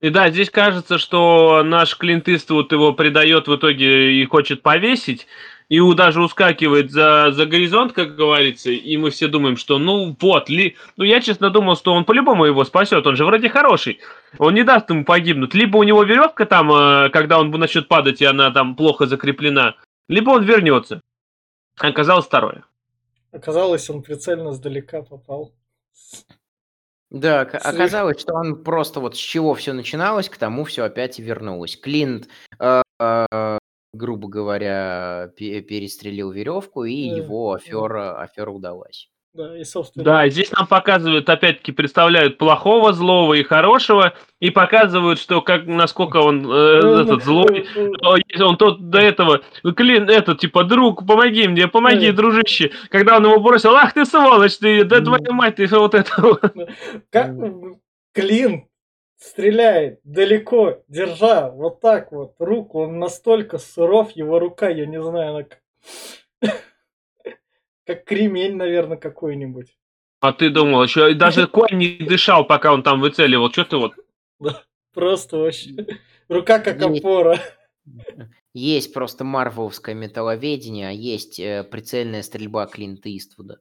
[0.00, 5.26] И да, здесь кажется, что наш Клинт Иствуд его предает в итоге и хочет повесить,
[5.68, 10.48] и даже ускакивает за, за горизонт, как говорится, и мы все думаем, что ну вот,
[10.48, 10.76] ли...
[10.96, 14.00] ну я честно думал, что он по-любому его спасет, он же вроде хороший,
[14.38, 18.22] он не даст ему погибнуть, либо у него веревка там, э, когда он начнет падать,
[18.22, 19.74] и она там плохо закреплена,
[20.08, 21.02] либо он вернется.
[21.78, 22.64] Оказалось второе.
[23.30, 25.52] Оказалось, он прицельно сдалека попал.
[27.10, 31.22] Да, оказалось, что он просто вот с чего все начиналось, к тому все опять и
[31.22, 31.76] вернулось.
[31.76, 33.58] Клинт э, э,
[33.92, 37.56] грубо говоря, перестрелил веревку, и Да, его да.
[37.58, 39.08] афера, афера удалась.
[39.34, 40.04] Да, и собственно.
[40.04, 46.16] Да, здесь нам показывают, опять-таки, представляют плохого, злого и хорошего, и показывают, что как насколько
[46.16, 49.42] он э, ну, этот злой, э, он тот до этого,
[49.76, 52.72] клин, этот, типа, друг, помоги мне, помоги, дружище.
[52.90, 56.10] Когда он его бросил, ах ты сволочь, ты, да твою мать, ты вот это
[57.10, 57.30] Как
[58.14, 58.67] Клин
[59.18, 65.30] стреляет далеко, держа вот так вот руку, он настолько суров, его рука, я не знаю,
[65.34, 65.62] она как,
[67.84, 69.76] как кремень, наверное, какой-нибудь.
[70.20, 73.94] А ты думал, еще даже конь не дышал, пока он там выцеливал, что ты вот...
[74.38, 74.62] Да,
[74.94, 75.70] просто вообще.
[76.28, 77.40] Рука как опора.
[78.54, 83.60] Есть просто марвеловское металловедение, а есть э, прицельная стрельба Клинта Иствуда.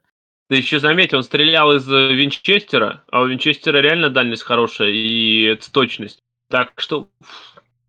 [0.50, 5.56] Ты еще заметь, он стрелял из э, Винчестера, а у Винчестера реально дальность хорошая и
[5.74, 6.24] точность.
[6.50, 7.10] Так что...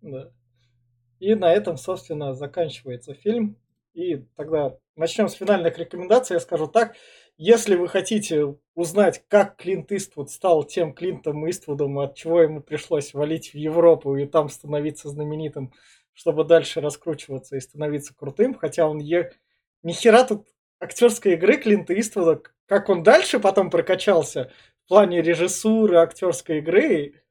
[0.01, 0.29] Да.
[1.19, 3.57] И на этом, собственно, заканчивается фильм.
[3.93, 6.35] И тогда начнем с финальных рекомендаций.
[6.35, 6.95] Я скажу так.
[7.37, 13.13] если вы хотите узнать, как Клинт Иствуд стал тем Клинтом Иствудом, от чего ему пришлось
[13.13, 15.73] валить в Европу и там становиться знаменитым,
[16.13, 19.31] чтобы дальше раскручиваться и становиться крутым, хотя он е...
[19.83, 20.47] ни хера тут
[20.79, 24.51] актерской игры Клинта Иствуда, как он дальше потом прокачался
[24.85, 27.21] в плане режиссуры, актерской игры,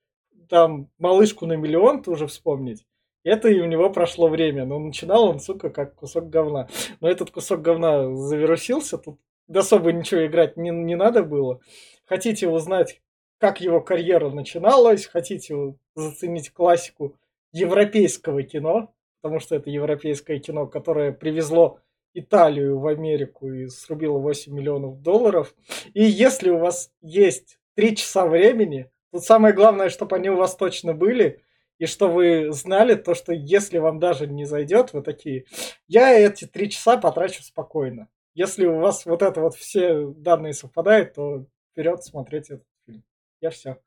[0.48, 2.84] там малышку на миллион тоже вспомнить.
[3.24, 4.64] Это и у него прошло время.
[4.64, 6.68] Но начинал он, сука, как кусок говна.
[7.00, 8.96] Но этот кусок говна завирусился.
[8.96, 9.20] Тут
[9.52, 11.60] особо ничего играть не, не надо было.
[12.06, 13.02] Хотите узнать,
[13.38, 17.16] как его карьера начиналась, хотите заценить классику
[17.52, 21.80] европейского кино, потому что это европейское кино, которое привезло
[22.14, 25.54] Италию в Америку и срубило 8 миллионов долларов.
[25.94, 30.56] И если у вас есть 3 часа времени, тут самое главное, чтобы они у вас
[30.56, 31.42] точно были,
[31.78, 35.44] и что вы знали, то, что если вам даже не зайдет, вы такие,
[35.86, 38.08] я эти три часа потрачу спокойно.
[38.34, 43.04] Если у вас вот это вот все данные совпадают, то вперед смотреть этот фильм.
[43.40, 43.78] Я все.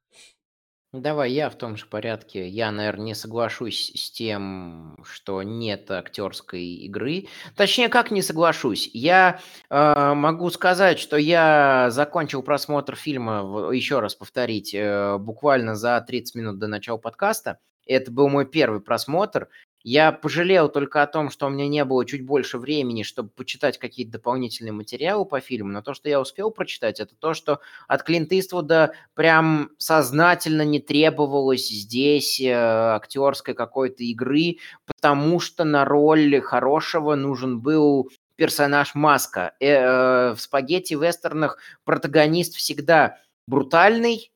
[0.93, 2.49] Давай я в том же порядке.
[2.49, 7.27] Я, наверное, не соглашусь с тем, что нет актерской игры.
[7.55, 8.89] Точнее, как не соглашусь?
[8.91, 9.39] Я
[9.69, 16.35] э, могу сказать, что я закончил просмотр фильма, еще раз повторить, э, буквально за 30
[16.35, 17.59] минут до начала подкаста.
[17.85, 19.47] Это был мой первый просмотр.
[19.83, 23.79] Я пожалел только о том, что у меня не было чуть больше времени, чтобы почитать
[23.79, 28.03] какие-то дополнительные материалы по фильму, но то, что я успел прочитать, это то, что от
[28.03, 36.39] Клинта Иствуда прям сознательно не требовалось здесь э, актерской какой-то игры, потому что на роль
[36.41, 39.53] хорошего нужен был персонаж Маска.
[39.59, 43.17] Э, э, в спагетти-вестернах протагонист всегда
[43.47, 44.31] брутальный,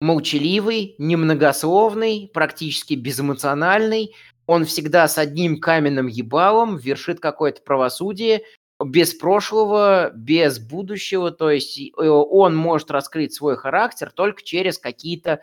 [0.00, 4.14] молчаливый, немногословный, практически безэмоциональный,
[4.52, 8.42] он всегда с одним каменным ебалом вершит какое-то правосудие,
[8.84, 15.40] без прошлого, без будущего, то есть э, он может раскрыть свой характер только через какие-то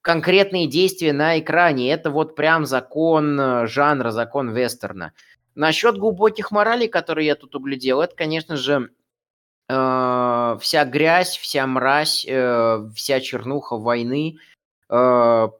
[0.00, 1.90] конкретные действия на экране.
[1.90, 5.12] Это вот прям закон э, жанра, закон вестерна.
[5.54, 8.90] Насчет глубоких моралей, которые я тут углядел, это, конечно же,
[9.70, 14.36] э, вся грязь, вся мразь, э, вся чернуха войны–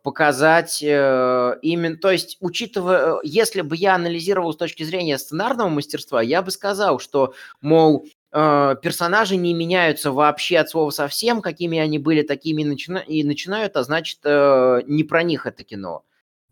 [0.03, 6.21] показать э, именно, то есть, учитывая, если бы я анализировал с точки зрения сценарного мастерства,
[6.21, 11.99] я бы сказал, что, мол, э, персонажи не меняются вообще от слова совсем, какими они
[11.99, 12.61] были, такими
[13.07, 16.05] и начинают, а значит, не про них это кино.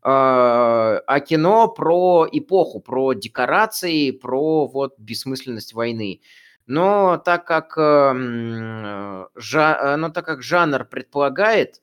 [0.02, 6.22] А кино про эпоху, про декорации, про вот бессмысленность войны.
[6.66, 11.82] Но так как, эм, но так как жанр предполагает,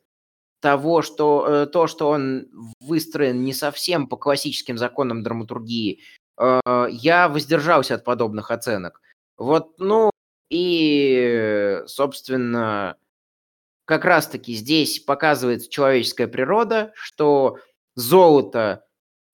[0.68, 2.48] того, что э, то, что он
[2.82, 6.02] выстроен не совсем по классическим законам драматургии,
[6.38, 9.02] э, я воздержался от подобных оценок.
[9.38, 10.12] Вот, ну,
[10.50, 12.98] и, собственно,
[13.86, 17.60] как раз-таки здесь показывается человеческая природа, что
[17.96, 18.84] золото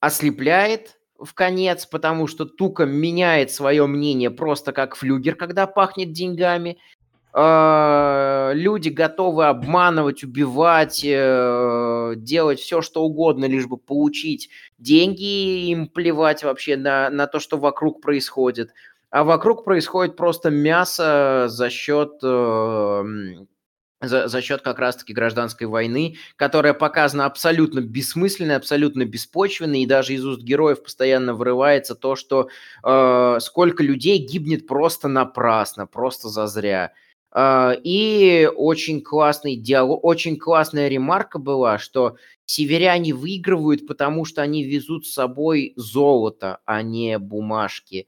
[0.01, 6.77] ослепляет в конец, потому что Тука меняет свое мнение просто как флюгер, когда пахнет деньгами–
[7.35, 16.43] люди готовы обманывать, убивать, э, делать все, что угодно, лишь бы получить деньги, им плевать
[16.43, 18.71] вообще на, на то, что вокруг происходит.
[19.09, 23.03] А вокруг происходит просто мясо за счет э,
[24.01, 30.13] за, за счет как раз-таки гражданской войны, которая показана абсолютно бессмысленной, абсолютно беспочвенной, и даже
[30.13, 32.49] из уст героев постоянно вырывается то, что
[32.83, 36.85] э, сколько людей гибнет просто напрасно, просто зазря.
[36.85, 36.91] А,
[37.35, 45.07] и очень классный диалог, очень классная ремарка была, что северяне выигрывают, потому что они везут
[45.07, 48.07] с собой золото, а не бумажки.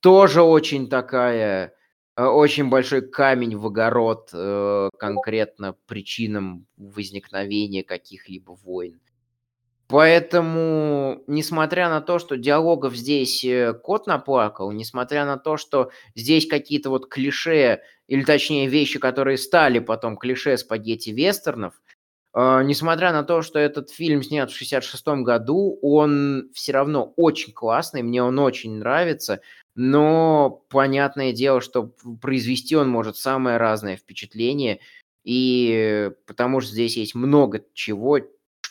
[0.00, 1.74] Тоже очень такая,
[2.16, 9.00] э, очень большой камень в огород э, конкретно причинам возникновения каких-либо войн.
[9.88, 16.46] Поэтому, несмотря на то, что диалогов здесь э, кот наплакал, несмотря на то, что здесь
[16.48, 21.74] какие-то вот клише, или точнее вещи, которые стали потом клише спагетти-вестернов,
[22.34, 27.52] э, несмотря на то, что этот фильм снят в 66 году, он все равно очень
[27.52, 29.42] классный, мне он очень нравится,
[29.74, 34.80] но понятное дело, что произвести он может самое разное впечатление,
[35.24, 38.20] и потому что здесь есть много чего,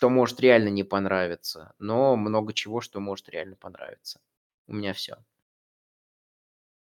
[0.04, 4.20] что может реально не понравиться, но много чего, что может реально понравиться.
[4.68, 5.16] У меня все.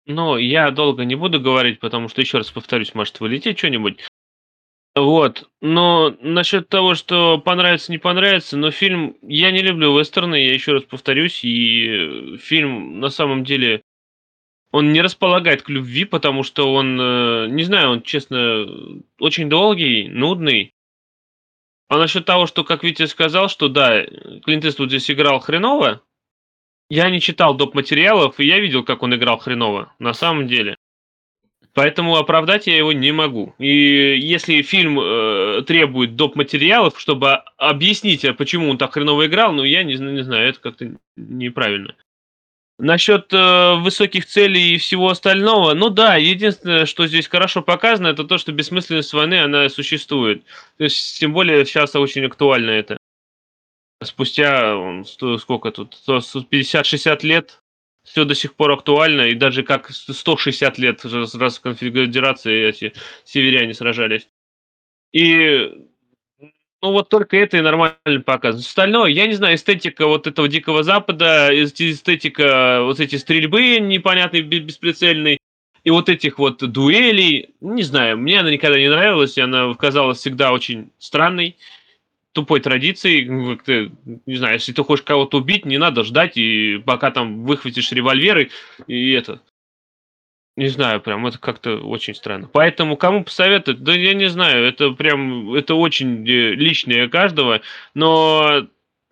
[0.07, 4.04] Ну, я долго не буду говорить, потому что, еще раз повторюсь, может вылететь что-нибудь.
[4.96, 5.48] Вот.
[5.61, 9.16] Но насчет того, что понравится, не понравится, но фильм...
[9.22, 13.82] Я не люблю вестерны, я еще раз повторюсь, и фильм на самом деле...
[14.72, 18.66] он не располагает к любви, потому что он, э, не знаю, он, честно,
[19.20, 20.72] очень долгий, нудный.
[21.89, 24.05] А насчет того, что, как Витя сказал, что да,
[24.45, 26.03] Клинт Иствуд здесь играл хреново,
[26.89, 27.74] я не читал доп.
[27.74, 30.76] материалов, и я видел, как он играл хреново, на самом деле.
[31.74, 33.55] Поэтому оправдать я его не могу.
[33.59, 36.34] И если фильм э, требует доп.
[36.34, 40.61] материалов, чтобы объяснить, а почему он так хреново играл, ну я не, не знаю, это
[40.61, 41.95] как-то неправильно.
[42.79, 48.24] Насчет э, высоких целей и всего остального, ну да, единственное, что здесь хорошо показано, это
[48.24, 50.45] то, что бессмысленность войны, она существует.
[50.77, 52.99] То есть, тем более, сейчас очень актуально это.
[54.05, 55.03] Спустя,
[55.39, 57.62] сколько тут, 50-60 лет,
[58.05, 62.93] все до сих пор актуально, и даже как 160 лет, раз в конфедерации эти
[63.24, 64.29] северяне сражались.
[65.12, 65.72] И
[66.87, 68.61] ну вот только это и нормально показано.
[68.61, 75.39] Остальное, я не знаю, эстетика вот этого Дикого Запада, эстетика вот эти стрельбы непонятной, бесприцельной,
[75.82, 80.18] и вот этих вот дуэлей, не знаю, мне она никогда не нравилась, и она казалась
[80.18, 81.57] всегда очень странной,
[82.30, 83.24] тупой традицией.
[84.26, 88.51] Не знаю, если ты хочешь кого-то убить, не надо ждать, и пока там выхватишь револьверы,
[88.87, 89.41] и это,
[90.57, 92.48] не знаю, прям это как-то очень странно.
[92.52, 93.82] Поэтому кому посоветовать?
[93.82, 97.61] Да я не знаю, это прям, это очень э, личное каждого,
[97.94, 98.66] но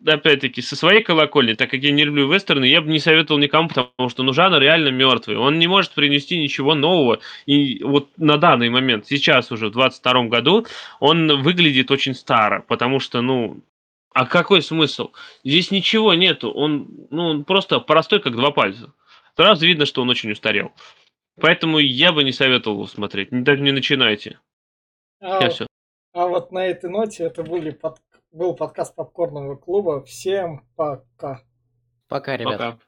[0.07, 3.68] опять-таки, со своей колокольни, так как я не люблю вестерны, я бы не советовал никому,
[3.68, 5.36] потому что ну, жанр реально мертвый.
[5.36, 7.20] Он не может принести ничего нового.
[7.47, 10.66] И вот на данный момент, сейчас уже, в 22 году,
[11.01, 13.62] он выглядит очень старо, потому что, ну,
[14.12, 15.11] а какой смысл?
[15.42, 16.51] Здесь ничего нету.
[16.51, 18.92] Он, ну, он просто простой, как два пальца.
[19.36, 20.72] Сразу видно, что он очень устарел.
[21.41, 23.28] Поэтому я бы не советовал его смотреть.
[23.30, 24.39] Даже не начинайте.
[25.20, 25.66] А, все.
[26.12, 27.99] а вот на этой ноте это были под...
[28.30, 30.05] был подкаст попкорного клуба.
[30.05, 31.43] Всем пока.
[32.09, 32.72] Пока, ребята.
[32.72, 32.78] Пока.